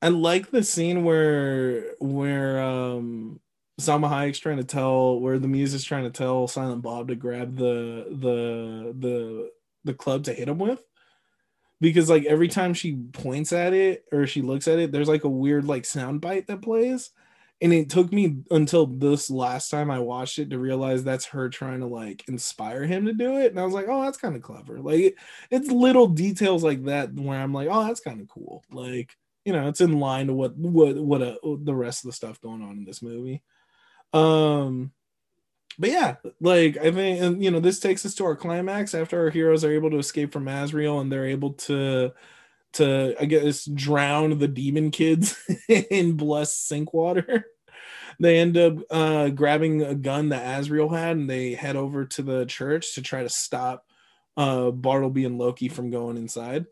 [0.01, 3.41] I like the scene where where um
[3.81, 7.15] Salma Hayek's trying to tell where the muse is trying to tell Silent Bob to
[7.15, 9.51] grab the the the
[9.85, 10.83] the club to hit him with.
[11.81, 15.25] Because like every time she points at it or she looks at it, there's like
[15.25, 17.11] a weird like sound bite that plays
[17.63, 21.49] and it took me until this last time I watched it to realize that's her
[21.51, 23.51] trying to like inspire him to do it.
[23.51, 24.81] And I was like, oh, that's kind of clever.
[24.81, 25.17] Like
[25.51, 28.65] it's little details like that where I'm like, oh, that's kind of cool.
[28.71, 32.17] Like you know, it's in line to what what what uh, the rest of the
[32.17, 33.43] stuff going on in this movie.
[34.13, 34.93] Um,
[35.79, 39.21] but yeah, like I think, and you know, this takes us to our climax after
[39.21, 42.13] our heroes are able to escape from Azrael and they're able to
[42.75, 45.37] to I guess drown the demon kids
[45.69, 47.47] in blessed sink water.
[48.19, 52.23] They end up uh, grabbing a gun that Azrael had, and they head over to
[52.23, 53.87] the church to try to stop
[54.37, 56.67] uh, Bartleby and Loki from going inside.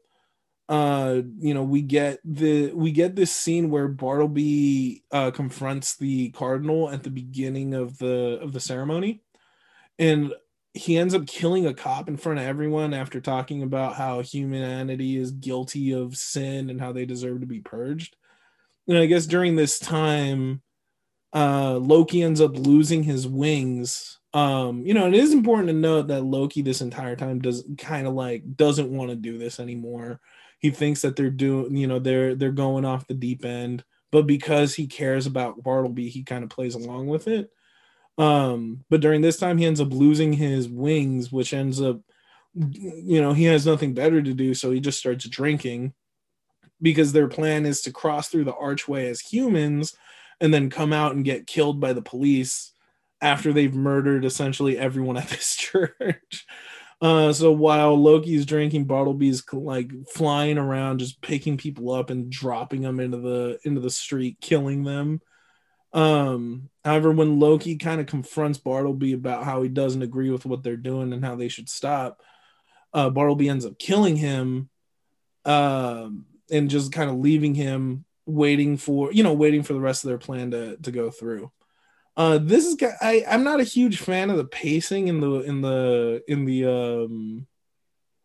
[0.69, 6.29] Uh, you know, we get the we get this scene where Bartleby uh, confronts the
[6.31, 9.23] cardinal at the beginning of the of the ceremony,
[9.99, 10.35] and
[10.79, 15.17] he ends up killing a cop in front of everyone after talking about how humanity
[15.17, 18.17] is guilty of sin and how they deserve to be purged.
[18.89, 20.63] And I guess during this time,
[21.35, 26.09] uh, Loki ends up losing his wings Um, you know, it is important to note
[26.09, 30.21] that Loki this entire time does kind of like doesn't want to do this anymore.
[30.61, 34.27] He thinks that they're doing, you know, they're they're going off the deep end, but
[34.27, 37.51] because he cares about Bartleby, he kind of plays along with it.
[38.19, 42.01] Um, but during this time, he ends up losing his wings, which ends up,
[42.55, 45.95] you know, he has nothing better to do, so he just starts drinking
[46.83, 49.97] because their plan is to cross through the archway as humans
[50.41, 52.73] and then come out and get killed by the police
[53.21, 56.47] after they've murdered essentially everyone at this church.
[57.01, 62.83] Uh, so while Loki's drinking, Bartleby's like flying around, just picking people up and dropping
[62.83, 65.21] them into the into the street, killing them.
[65.93, 70.63] Um, however, when Loki kind of confronts Bartleby about how he doesn't agree with what
[70.63, 72.23] they're doing and how they should stop,
[72.93, 74.69] uh, Bartleby ends up killing him,
[75.45, 80.05] um, and just kind of leaving him waiting for you know waiting for the rest
[80.05, 81.51] of their plan to to go through.
[82.17, 85.61] Uh, this is I I'm not a huge fan of the pacing in the in
[85.61, 87.47] the in the um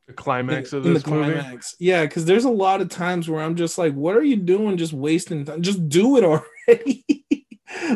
[0.07, 1.33] the climax in, of in this the movie.
[1.33, 1.75] climax.
[1.79, 4.77] Yeah, because there's a lot of times where I'm just like, what are you doing?
[4.77, 5.61] Just wasting time.
[5.61, 7.05] Just do it already.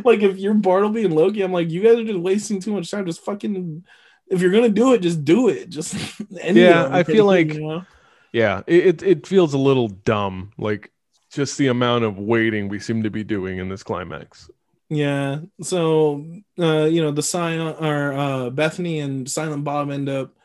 [0.06, 2.90] like if you're Bartleby and Loki, I'm like, you guys are just wasting too much
[2.92, 3.06] time.
[3.06, 3.84] Just fucking
[4.30, 5.70] if you're gonna do it, just do it.
[5.70, 5.96] Just
[6.30, 7.86] Yeah, I feel like- you know?
[8.34, 10.92] Yeah, it, it feels a little dumb, like
[11.32, 14.50] just the amount of waiting we seem to be doing in this climax.
[14.90, 15.40] Yeah.
[15.62, 16.26] So,
[16.60, 20.36] uh, you know, the sign or uh, Bethany and Silent Bob end up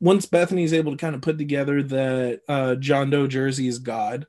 [0.00, 3.78] once Bethany is able to kind of put together that uh, John Doe Jersey is
[3.78, 4.26] God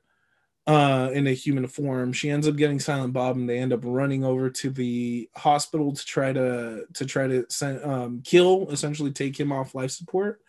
[0.66, 2.12] uh, in a human form.
[2.12, 5.92] She ends up getting Silent Bob, and they end up running over to the hospital
[5.92, 10.40] to try to to try to send, um, kill, essentially take him off life support,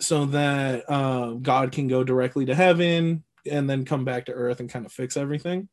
[0.00, 4.60] so that uh, God can go directly to heaven and then come back to Earth
[4.60, 5.68] and kind of fix everything.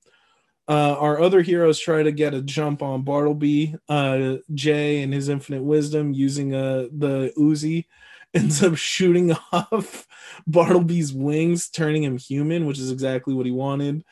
[0.69, 3.75] Uh, our other heroes try to get a jump on Bartleby.
[3.87, 7.85] Uh, Jay and his infinite wisdom using uh, the Uzi
[8.37, 10.07] ends up shooting off
[10.45, 14.03] Bartleby's wings, turning him human, which is exactly what he wanted.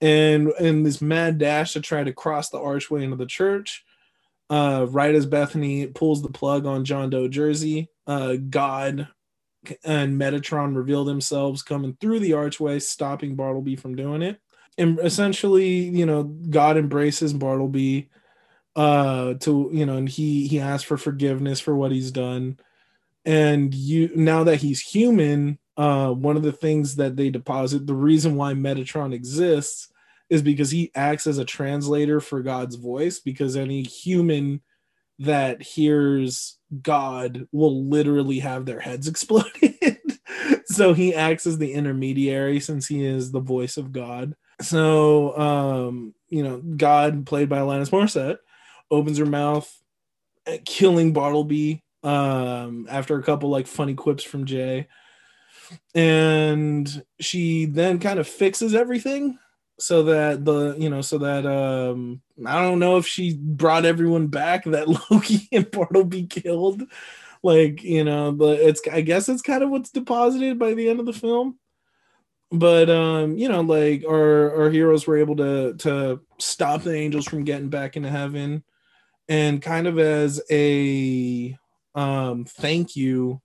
[0.00, 3.84] And in this mad dash to try to cross the archway into the church,
[4.50, 9.08] uh, right as Bethany pulls the plug on John Doe Jersey, uh, God
[9.84, 14.40] and Metatron reveal themselves coming through the archway, stopping Bartleby from doing it
[14.78, 18.08] and essentially, you know, God embraces Bartleby
[18.76, 22.56] uh to you know and he he asks for forgiveness for what he's done
[23.28, 27.94] and you now that he's human uh one of the things that they deposit the
[27.94, 29.92] reason why metatron exists
[30.30, 34.60] is because he acts as a translator for god's voice because any human
[35.18, 39.98] that hears god will literally have their heads exploded.
[40.66, 44.34] So he acts as the intermediary since he is the voice of god.
[44.60, 48.38] So um you know god played by Alanis Morissette
[48.90, 49.70] opens her mouth
[50.64, 54.88] killing bartleby um after a couple like funny quips from jay.
[55.94, 59.38] And she then kind of fixes everything
[59.78, 64.26] so that the you know so that um i don't know if she brought everyone
[64.26, 66.82] back that loki and bartleby killed.
[67.42, 71.00] Like you know but it's i guess it's kind of what's deposited by the end
[71.00, 71.58] of the film.
[72.50, 77.26] But um you know like our our heroes were able to to stop the angels
[77.26, 78.64] from getting back into heaven.
[79.28, 81.56] And kind of as a
[81.94, 83.40] um thank you.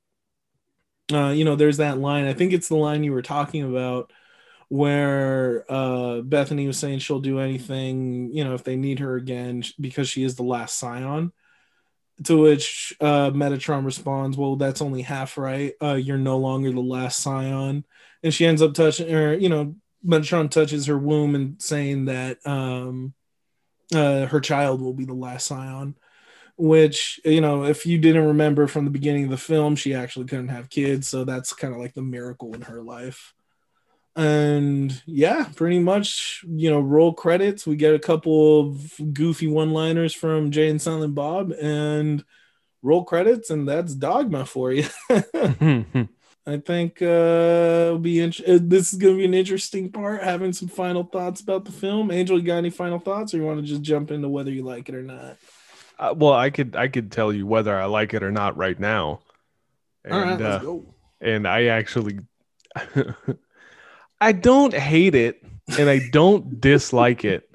[1.12, 4.12] Uh you know there's that line i think it's the line you were talking about
[4.70, 9.64] where uh bethany was saying she'll do anything you know if they need her again
[9.80, 11.32] because she is the last scion.
[12.26, 15.74] To which uh metatron responds well that's only half right.
[15.82, 17.86] Uh you're no longer the last scion.
[18.24, 19.76] And she ends up touching or you know
[20.06, 23.14] metatron touches her womb and saying that um
[23.94, 25.96] uh her child will be the last scion
[26.58, 30.26] which you know if you didn't remember from the beginning of the film she actually
[30.26, 33.34] couldn't have kids so that's kind of like the miracle in her life.
[34.16, 37.66] And yeah pretty much you know roll credits.
[37.66, 42.24] We get a couple of goofy one liners from jay and silent bob and
[42.84, 44.86] roll credits and that's dogma for you.
[46.46, 50.54] I think uh it'll be int- uh, this is gonna be an interesting part having
[50.54, 52.12] some final thoughts about the film.
[52.12, 54.62] Angel you got any final thoughts or you want to just jump into whether you
[54.62, 55.38] like it or not
[56.04, 58.78] Uh, well, I could I could tell you whether I like it or not right
[58.78, 59.22] now.
[60.04, 60.86] And, all right uh, let's go
[61.22, 62.20] and I actually
[64.20, 65.42] I don't hate it
[65.80, 67.50] and I don't dislike it,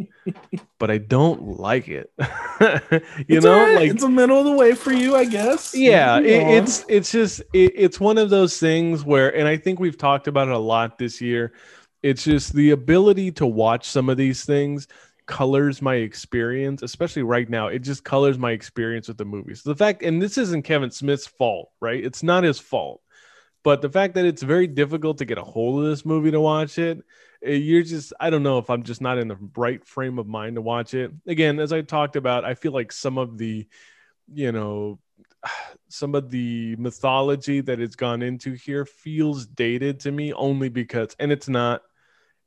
[0.79, 2.11] but I don't like it.
[2.19, 2.25] you
[3.29, 3.75] It's know, right.
[3.75, 6.25] like it's a middle of the way for you i guess yeah, it,
[6.65, 10.27] it's it's just it, it's one of those things where, and I think we've talked
[10.27, 11.53] about it a lot this year.
[12.03, 14.89] It's just the ability to watch some of these things
[15.29, 17.69] colors my experience, especially right now.
[17.69, 19.63] It just colors my experience with the movies.
[19.63, 22.03] The fact, and this isn't Kevin Smith's fault, right?
[22.03, 23.01] It's not his fault,
[23.63, 26.41] but the fact that it's very difficult to get a hold of this movie to
[26.41, 27.05] watch it,
[27.45, 30.27] eh, you're just, I don't know if I'm just not in the right frame of
[30.27, 31.13] mind to watch it.
[31.27, 33.69] Again, as I talked about, I feel like some of the,
[34.33, 34.99] you know,
[35.89, 41.15] some of the mythology that it's gone into here feels dated to me only because
[41.19, 41.83] and it's not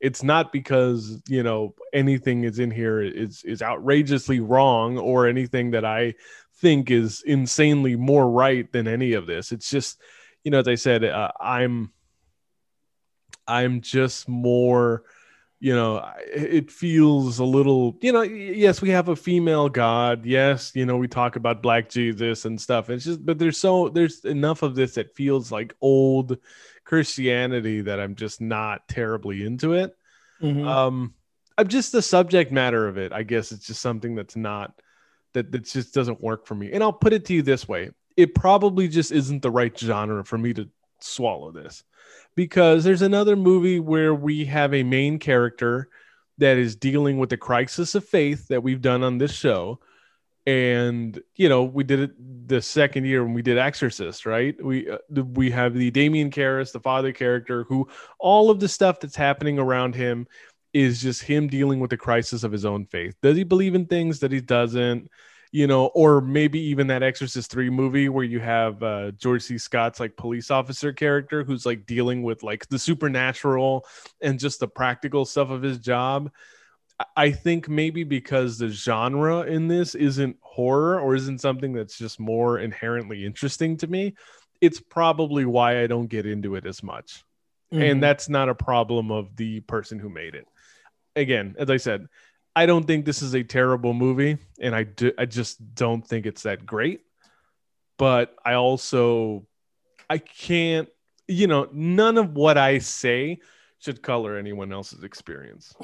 [0.02, 5.70] it's not because you know anything is in here is is outrageously wrong or anything
[5.70, 6.12] that i
[6.62, 9.50] think is insanely more right than any of this.
[9.52, 10.00] It's just
[10.44, 11.92] you know as i said uh, i'm
[13.46, 15.02] i'm just more
[15.58, 20.24] you know it feels a little you know yes we have a female god.
[20.24, 22.90] Yes you know we talk about black jesus and stuff.
[22.90, 26.38] It's just but there's so there's enough of this that feels like old
[26.84, 29.96] christianity that i'm just not terribly into it.
[30.40, 30.66] Mm-hmm.
[30.66, 31.14] um
[31.56, 33.52] i'm just the subject matter of it i guess.
[33.52, 34.74] It's just something that's not
[35.34, 36.72] that that just doesn't work for me.
[36.72, 37.90] And i'll put it to you this way.
[38.16, 40.68] It probably just isn't the right genre for me to
[41.00, 41.84] swallow this.
[42.34, 45.88] Because there's another movie where we have a main character
[46.38, 49.78] that is dealing with the crisis of faith that we've done on this show
[50.46, 54.90] and you know we did it the second year when we did exorcist right we
[54.90, 54.98] uh,
[55.34, 57.88] we have the damien karras the father character who
[58.18, 60.26] all of the stuff that's happening around him
[60.72, 63.86] is just him dealing with the crisis of his own faith does he believe in
[63.86, 65.08] things that he doesn't
[65.52, 69.58] you know, or maybe even that Exorcist 3 movie where you have uh, George C.
[69.58, 73.86] Scott's like police officer character who's like dealing with like the supernatural
[74.22, 76.30] and just the practical stuff of his job.
[77.16, 82.20] I think maybe because the genre in this isn't horror or isn't something that's just
[82.20, 84.14] more inherently interesting to me,
[84.60, 87.24] it's probably why I don't get into it as much.
[87.72, 87.82] Mm-hmm.
[87.82, 90.46] And that's not a problem of the person who made it.
[91.16, 92.06] Again, as I said,
[92.54, 96.26] I don't think this is a terrible movie, and I do, I just don't think
[96.26, 97.00] it's that great.
[97.96, 99.46] But I also
[100.10, 100.88] I can't,
[101.26, 103.40] you know, none of what I say
[103.78, 105.74] should color anyone else's experience.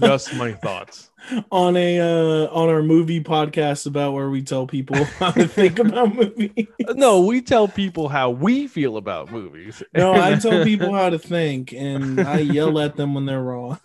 [0.00, 1.10] Just my thoughts
[1.50, 5.78] on a uh, on our movie podcast about where we tell people how to think
[5.78, 6.66] about movies.
[6.94, 9.82] No, we tell people how we feel about movies.
[9.94, 13.78] no, I tell people how to think, and I yell at them when they're wrong.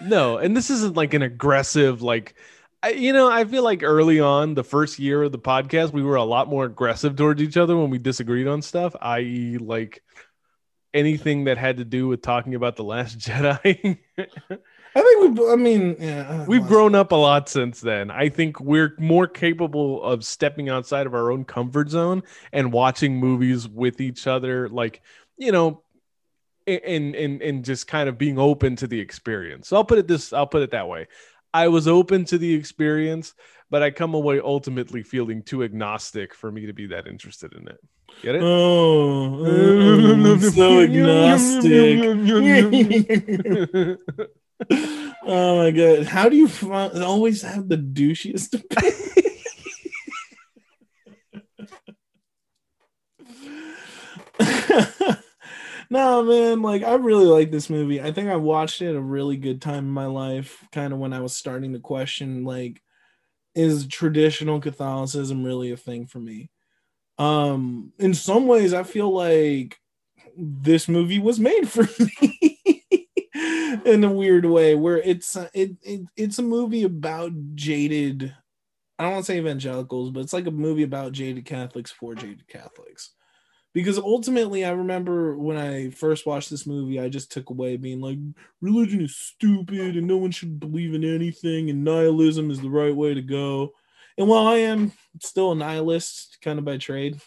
[0.00, 2.34] No, and this isn't like an aggressive like
[2.82, 6.02] I, you know, I feel like early on, the first year of the podcast, we
[6.02, 10.02] were a lot more aggressive towards each other when we disagreed on stuff, i.e., like
[10.94, 13.98] anything that had to do with talking about the Last Jedi.
[14.94, 15.50] I think we.
[15.50, 18.10] I mean, yeah, we've grown up a lot since then.
[18.10, 22.22] I think we're more capable of stepping outside of our own comfort zone
[22.52, 24.68] and watching movies with each other.
[24.68, 25.00] Like,
[25.38, 25.82] you know,
[26.66, 29.68] and and and just kind of being open to the experience.
[29.68, 31.08] So I'll put it this I'll put it that way.
[31.54, 33.34] I was open to the experience,
[33.70, 37.68] but I come away ultimately feeling too agnostic for me to be that interested in
[37.68, 37.78] it.
[38.20, 38.42] Get it?
[38.42, 39.44] Oh,
[40.12, 42.00] I'm so agnostic.
[45.26, 46.06] oh my god!
[46.06, 48.98] How do you always have the douchiest opinion?
[55.92, 59.36] no man like i really like this movie i think i watched it a really
[59.36, 62.80] good time in my life kind of when i was starting to question like
[63.54, 66.50] is traditional catholicism really a thing for me
[67.22, 69.78] um in some ways i feel like
[70.36, 71.86] this movie was made for
[72.22, 72.84] me
[73.84, 78.34] in a weird way where it's it, it it's a movie about jaded
[78.98, 82.14] i don't want to say evangelicals but it's like a movie about jaded catholics for
[82.14, 83.12] jaded catholics.
[83.74, 88.00] Because ultimately i remember when i first watched this movie i just took away being
[88.00, 88.18] like
[88.60, 92.94] religion is stupid and no one should believe in anything and nihilism is the right
[92.96, 93.72] way to go
[94.18, 97.20] and while i am still a nihilist kind of by trade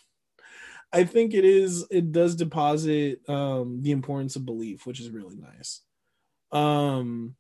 [0.94, 5.36] i think it is it does deposit um the importance of belief which is really
[5.36, 5.82] nice.
[6.52, 7.36] Um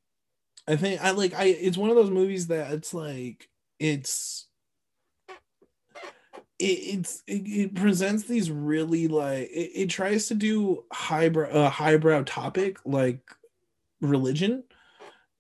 [0.67, 4.47] i think i like i it's one of those movies that it's like it's
[6.57, 11.69] it, it's it, it, presents these really like it, it tries to do highbrow a
[11.69, 13.19] highbrow topic like
[14.01, 14.63] religion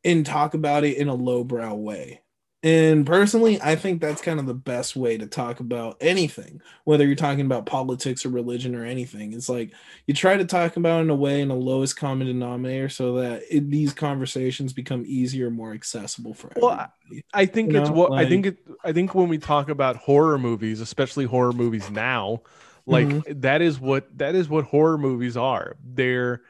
[0.03, 2.21] and talk about it in a lowbrow way
[2.65, 7.05] and personally, I think that's kind of the best way to talk about anything, whether
[7.05, 9.33] you're talking about politics or religion or anything.
[9.33, 9.71] It's like
[10.07, 13.43] you try to talk about in a way in a lowest common denominator so that
[13.51, 16.89] it, these conversations become easier, and more accessible for everybody.
[17.11, 19.37] Well, I think you it's know, what like, I think it I think when we
[19.37, 22.41] talk about horror movies, especially horror movies now,
[22.87, 23.41] like mm-hmm.
[23.41, 25.75] that is what that is what horror movies are.
[25.83, 26.41] They're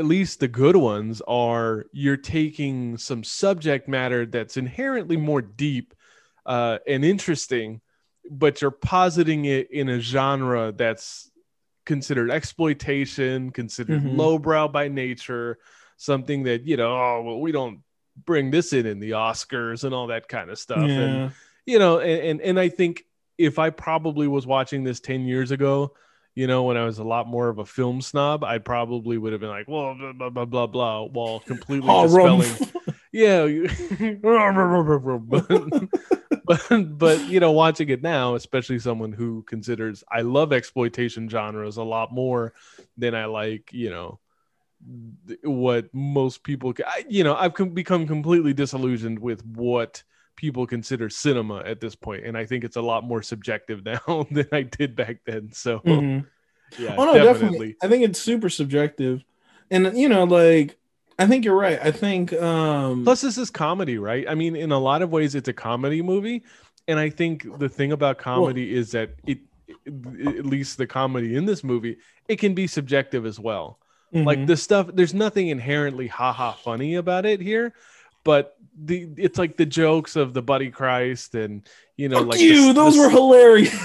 [0.00, 5.94] at least the good ones are you're taking some subject matter that's inherently more deep
[6.46, 7.80] uh, and interesting
[8.30, 11.30] but you're positing it in a genre that's
[11.84, 14.16] considered exploitation considered Mhm.
[14.16, 15.58] lowbrow by nature
[15.96, 17.80] something that you know oh well we don't
[18.24, 21.32] bring this in in the oscars and all that kind of stuff and
[21.66, 23.04] you know and, and and i think
[23.38, 25.92] if i probably was watching this 10 years ago
[26.40, 29.32] you know when i was a lot more of a film snob i probably would
[29.32, 32.56] have been like well blah blah blah blah, blah while completely Oh, dispelling
[33.12, 33.44] yeah
[36.46, 41.76] but, but you know watching it now especially someone who considers i love exploitation genres
[41.76, 42.54] a lot more
[42.96, 44.18] than i like you know
[45.44, 46.72] what most people
[47.06, 50.02] you know i've become completely disillusioned with what
[50.40, 54.26] people consider cinema at this point and i think it's a lot more subjective now
[54.30, 56.26] than i did back then so Mhm.
[56.78, 57.76] yeah Oh no, definitely, definitely.
[57.82, 59.24] I think it's super subjective,
[59.70, 60.78] and you know, like
[61.18, 61.78] I think you're right.
[61.82, 65.34] I think um, plus this is comedy right i mean in a lot of ways
[65.34, 66.42] it's a comedy movie
[66.88, 69.38] and i think the thing about comedy is that it
[69.86, 71.96] at least the comedy in this movie
[72.28, 73.78] it can be subjective as well
[74.12, 74.46] like mhm.
[74.46, 77.72] the stuff there's nothing inherently haha funny about it here
[78.24, 82.40] but the it's like the jokes of the buddy christ and you know Fuck like
[82.40, 82.68] you.
[82.68, 83.76] the- those the- were hilarious.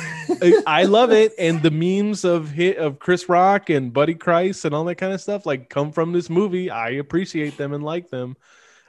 [0.65, 4.73] I- love it and the memes of hit of chris rock and buddy christ and
[4.73, 8.09] all that kind of stuff like come from this movie i appreciate them and like
[8.09, 8.37] them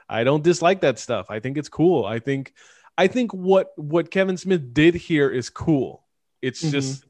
[0.09, 2.53] i don't dislike that stuff i think it's cool i think
[2.97, 6.03] i think what what kevin smith did here is cool
[6.41, 6.71] it's Mhm.
[6.71, 7.05] just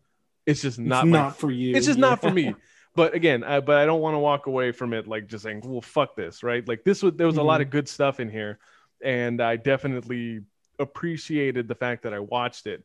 [0.45, 1.75] it's just It's not not, my for you.
[1.75, 2.53] it's just not for me
[2.97, 5.61] but again I, but i don't want to walk away from it like just saying
[5.63, 6.67] well fuck this right?
[6.67, 7.77] Like this was there was a lot of mm-hmm.
[7.77, 8.59] good stuff in here
[9.01, 10.41] and i definitely
[10.79, 12.83] appreciated the fact that i watched it.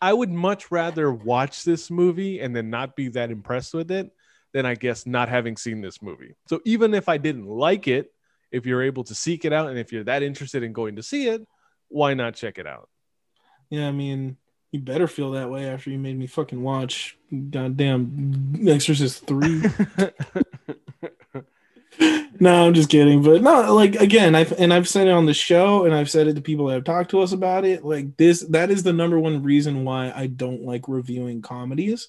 [0.00, 4.10] I would much rather watch this movie and then not be that impressed with it
[4.52, 6.34] than i guess not having seen this movie.
[6.48, 8.12] So even if i didn't like it
[8.50, 11.02] if you're able to seek it out and if you're that interested in going to
[11.02, 11.46] see it
[11.88, 12.88] why not check it out?
[13.70, 14.36] Yeah, I mean,
[14.72, 17.18] you better feel that way after you made me fucking watch
[17.50, 19.62] goddamn Exorcist 3.
[22.40, 23.22] no, I'm just kidding.
[23.22, 26.26] But no, like again, I've and I've said it on the show and I've said
[26.26, 27.84] it to people that have talked to us about it.
[27.84, 32.08] Like this, that is the number one reason why I don't like reviewing comedies.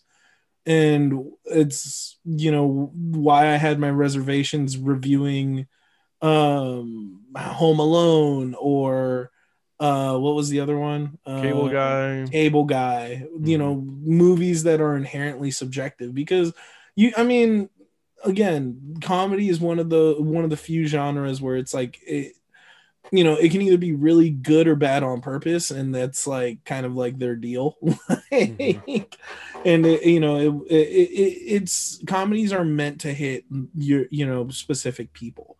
[0.65, 5.67] And it's you know why I had my reservations reviewing
[6.21, 9.32] um Home Alone or
[9.83, 11.17] uh what was the other one?
[11.25, 12.25] Uh, cable guy.
[12.31, 13.27] Cable guy.
[13.41, 13.59] You Mhm.
[13.59, 16.53] know movies that are inherently subjective because
[16.95, 17.69] you i mean
[18.23, 22.33] again comedy is one of the one of the few genres where it's like it,
[23.11, 26.63] you know it can either be really good or bad on purpose and that's like
[26.63, 27.75] kind of like their deal.
[28.31, 29.17] Like,
[29.65, 34.25] and it, you know it, it, it, it's comedies are meant to hit your you
[34.25, 35.57] know specific people.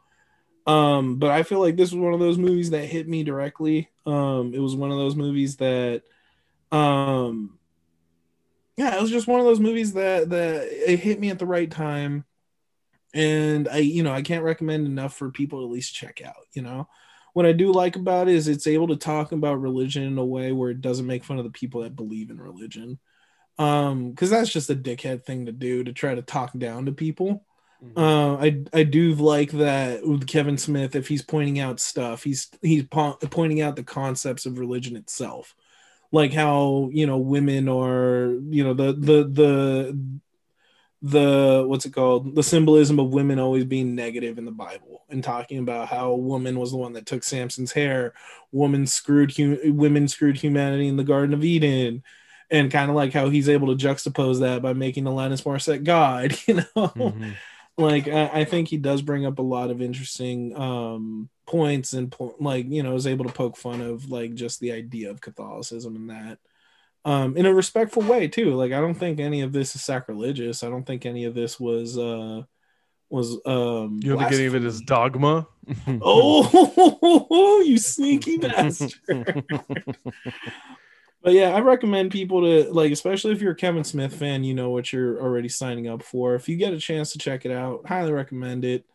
[0.66, 3.90] Um but i feel like this was one of those movies that hit me directly
[4.06, 6.04] um it was one of those movies that
[6.72, 7.58] um
[8.78, 11.46] yeah it was just one of those movies that that it hit me at the
[11.46, 12.26] right time.
[13.14, 16.48] And i you know i can't recommend enough for people to at least check out
[16.54, 16.88] you know?
[17.34, 20.26] What i do like about it is it's able to talk about religion in a
[20.26, 23.00] way where it doesn't make fun of the people that believe in religion.
[23.58, 26.92] Um because that's just a dickhead thing to do to try to talk down to
[26.92, 27.46] people
[27.96, 30.96] uh, I I do like that with Kevin Smith.
[30.96, 35.56] If he's pointing out stuff, he's he's po- pointing out the concepts of religion itself,
[36.12, 39.98] like how you know women are you know the the the
[41.02, 45.22] the what's it called the symbolism of women always being negative in the Bible and
[45.24, 48.14] talking about how a woman was the one that took Samson's hair,
[48.52, 52.04] woman screwed hum- women screwed humanity in the Garden of Eden.
[52.52, 56.38] And kind of like how he's able to juxtapose that by making Alanis Morissette God,
[56.48, 57.34] you know Mhm.
[57.78, 62.12] Like I, I think he does bring up a lot of interesting um points and
[62.12, 65.22] po- like you know is able to poke fun of like just the idea of
[65.22, 66.40] catholicism and that
[67.06, 68.56] um in a respectful way too.
[68.56, 70.64] Like i don't think any of this is sacrilegious.
[70.64, 72.44] I don't think any of this was uh
[73.10, 75.48] was um you don't think any of it is dogma?
[76.02, 79.02] Oh you sneaky bastard
[81.24, 84.54] But yeah, I recommend people to like, especially if you're a Kevin Smith fan, you
[84.54, 86.36] know what you're already signing up for.
[86.36, 88.86] If you get a chance to check it out, highly recommend it.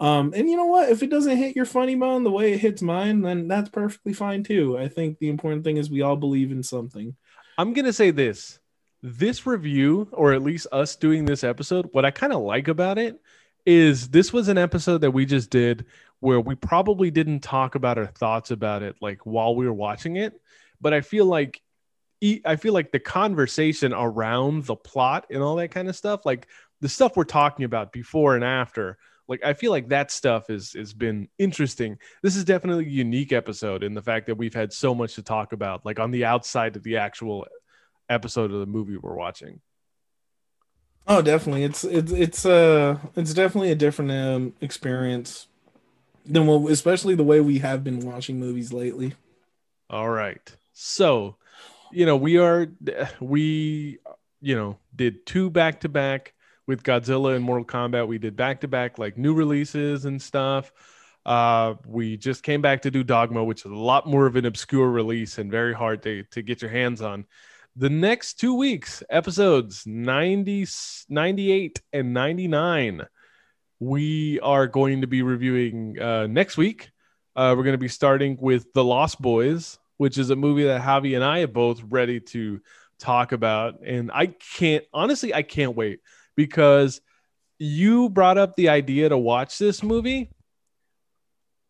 [0.00, 0.90] Um, and you know what?
[0.90, 4.12] If it doesn't hit your funny bone the way it hits mine, then that's perfectly
[4.12, 4.76] fine too.
[4.76, 7.14] I think the important thing is we all believe in something.
[7.56, 8.58] I'm gonna say this:
[9.00, 12.98] this review, or at least us doing this episode, what I kind of like about
[12.98, 13.20] it
[13.66, 15.84] is this was an episode that we just did
[16.20, 20.16] where we probably didn't talk about our thoughts about it like while we were watching
[20.16, 20.40] it,
[20.80, 21.60] but I feel like
[22.22, 26.48] I feel like the conversation around the plot and all that kind of stuff, like
[26.80, 30.72] the stuff we're talking about before and after, like I feel like that stuff is
[30.72, 31.98] has been interesting.
[32.22, 35.22] This is definitely a unique episode in the fact that we've had so much to
[35.22, 37.46] talk about, like on the outside of the actual
[38.08, 39.60] episode of the movie we're watching.
[41.06, 41.64] Oh, definitely.
[41.64, 45.46] It's it's it's uh it's definitely a different um, experience
[46.26, 49.14] than what, especially the way we have been watching movies lately.
[49.88, 50.54] All right.
[50.74, 51.36] So,
[51.92, 52.68] you know, we are
[53.20, 53.98] we
[54.40, 56.34] you know did two back to back
[56.66, 58.06] with Godzilla and Mortal Kombat.
[58.06, 60.72] We did back to back like new releases and stuff.
[61.24, 64.46] Uh, we just came back to do Dogma, which is a lot more of an
[64.46, 67.26] obscure release and very hard to, to get your hands on.
[67.76, 70.66] The next two weeks, episodes 90,
[71.08, 73.02] 98 and 99,
[73.78, 76.90] we are going to be reviewing uh, next week.
[77.36, 80.80] Uh, we're going to be starting with The Lost Boys, which is a movie that
[80.80, 82.60] Javi and I are both ready to
[82.98, 83.80] talk about.
[83.84, 86.00] And I can't, honestly, I can't wait
[86.36, 87.00] because
[87.58, 90.30] you brought up the idea to watch this movie,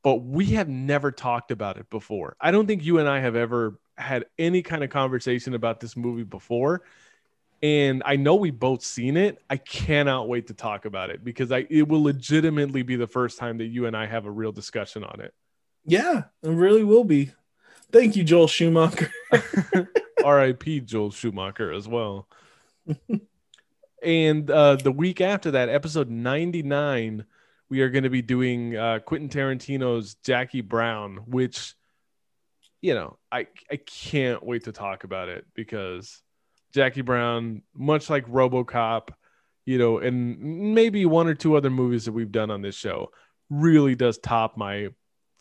[0.02, 2.36] but we have never talked about it before.
[2.40, 5.96] I don't think you and I have ever had any kind of conversation about this
[5.96, 6.82] movie before.
[7.60, 9.42] And I know we both seen it.
[9.50, 13.38] I cannot wait to talk about it because I it will legitimately be the first
[13.38, 15.34] time that you and I have a real discussion on it.
[15.84, 17.32] Yeah, it really will be.
[17.90, 19.10] Thank you, Joel Schumacher.
[20.24, 20.80] R.I.P.
[20.80, 22.28] Joel Schumacher as well.
[24.02, 27.24] and uh, the week after that, episode 99,
[27.70, 31.74] we are going to be doing uh, Quentin Tarantino's Jackie Brown, which,
[32.82, 36.22] you know, I, I can't wait to talk about it because
[36.74, 39.08] Jackie Brown, much like Robocop,
[39.64, 43.12] you know, and maybe one or two other movies that we've done on this show,
[43.48, 44.88] really does top my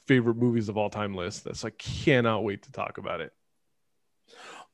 [0.08, 1.44] favorite movies of all time list.
[1.44, 3.32] That's I cannot wait to talk about it.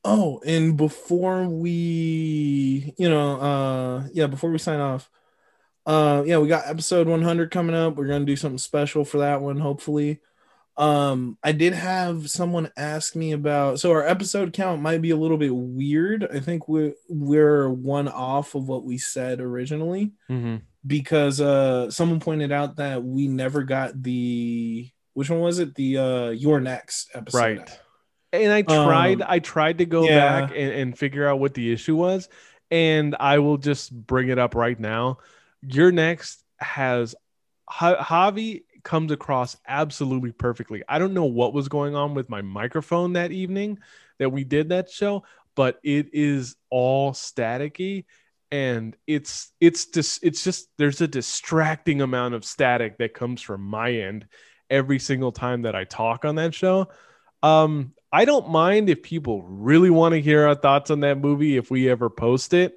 [0.06, 5.10] Oh, and before we, you know, uh yeah, before we sign off,
[5.86, 7.96] uh yeah, we got episode 100 coming up.
[7.96, 10.20] We're going to do something special for that one hopefully.
[10.76, 15.16] Um I did have someone ask me about so our episode count might be a
[15.18, 16.28] little bit weird.
[16.34, 20.58] I think we are we're one off of what we said originally Mm-hmm.
[20.86, 25.76] because uh someone pointed out that we never got the which one was it?
[25.76, 27.38] The uh You're Next episode.
[27.38, 27.80] Right.
[28.32, 30.42] And I tried, Um, I tried to go yeah.
[30.42, 32.30] back and, and figure out what the issue was.
[32.72, 35.20] And I will just bring it up right now.
[35.62, 37.14] You're Next has
[37.70, 40.84] Javi comes across absolutely perfectly.
[40.90, 43.80] I don't know what was going on with my microphone that evening
[44.20, 45.24] that we did that show,
[45.56, 48.06] but it is all staticky
[48.52, 53.62] and it's it's just it's just there's a distracting amount of static that comes from
[53.62, 54.28] my end
[54.74, 56.90] every single time that I talk on that show.
[57.44, 61.58] Um, I don't mind if people really want to hear our thoughts on that movie
[61.58, 62.76] if we ever post it,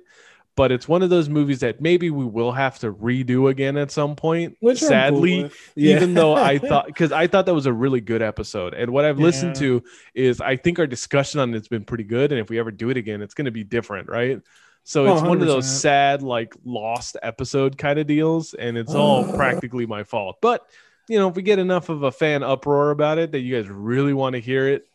[0.57, 3.91] but it's one of those movies that maybe we will have to redo again at
[3.91, 4.57] some point.
[4.61, 5.51] Which cool sadly.
[5.75, 5.97] Yeah.
[5.97, 9.05] even though I thought because I thought that was a really good episode, and what
[9.05, 9.83] I've listened to
[10.15, 12.91] is I think our discussion on it's been pretty good, and if we ever do
[12.91, 14.41] it again, it's going to be different, right?
[14.85, 18.95] So Oh, it's one of those sad, like lost episode kind of deals, and it's
[18.95, 20.39] all practically my fault.
[20.41, 20.65] But
[21.09, 23.69] you know, if we get enough of a fan uproar about it that you guys
[23.71, 24.87] really want to hear it,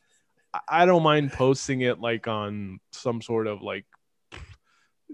[0.67, 3.85] I- don't mind posting it like on some sort of like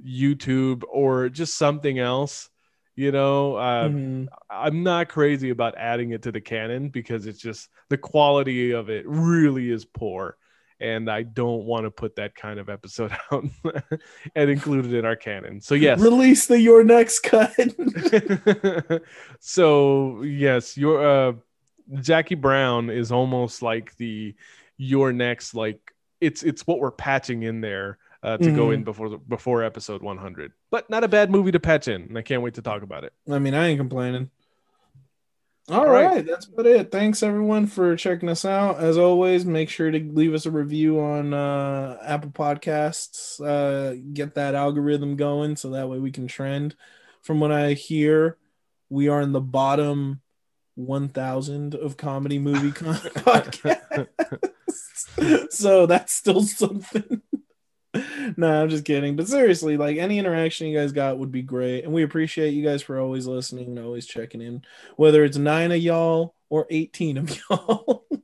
[0.04, 2.50] YouTube or just something else.
[2.96, 4.28] You know, uh, Mhm.
[4.50, 8.90] I'm not crazy about adding it to the canon because it's just the quality of
[8.90, 10.38] it really is poor.
[10.80, 13.46] And I don't want to put that kind of episode out
[14.36, 15.60] and include it in our canon.
[15.60, 16.00] So, yes.
[16.00, 17.52] Release the You're Next cut.
[19.40, 21.34] so, yes, your uh,
[22.02, 24.36] Jackie Brown is almost like the
[24.78, 28.74] You're Next, like it's it's what we're patching in there uh, to go Mhm.
[28.76, 30.52] in before the, before episode 100.
[30.72, 32.02] But not a bad movie to patch in.
[32.04, 33.14] And I can't wait to talk about it.
[33.30, 34.30] I mean, I ain't complaining.
[35.70, 36.06] All All right.
[36.06, 36.26] right.
[36.26, 36.92] that's about it.
[36.92, 38.80] Thanks everyone for checking us out.
[38.80, 43.42] As always, make sure to leave us a review on uh, Apple Podcasts.
[43.42, 46.76] Uh, get that algorithm going so that way we can trend.
[47.22, 48.38] From what I hear,
[48.90, 50.22] we are in the bottom
[50.76, 54.08] 1,000 of comedy movie con- podcasts.
[55.52, 57.22] so that's still something.
[58.38, 59.16] no, I'm just kidding.
[59.16, 61.84] But seriously, like any interaction you guys got would be great.
[61.84, 64.64] And we appreciate you guys for always listening and always checking in,
[64.96, 68.06] whether it's nine of y'all or 18 of y'all.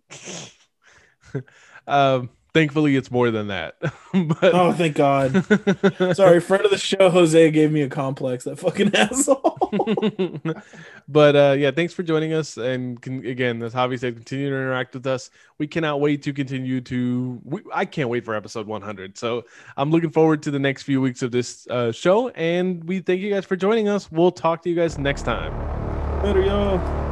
[1.86, 3.76] Um, thankfully, it's more than that.
[3.82, 5.34] but oh, thank God.
[6.16, 8.44] Sorry, friend of the show, Jose gave me a complex.
[8.44, 9.58] That fucking asshole.
[11.08, 12.58] but uh, yeah, thanks for joining us.
[12.58, 15.30] And can, again, as Javi said, continue to interact with us.
[15.58, 17.42] We cannot wait to continue to.
[17.44, 19.18] We, I can't wait for episode 100.
[19.18, 19.46] So
[19.78, 22.30] I'm looking forward to the next few weeks of this uh, show.
[22.30, 24.12] And we thank you guys for joining us.
[24.12, 25.54] We'll talk to you guys next time.
[26.24, 27.03] Later, y'all.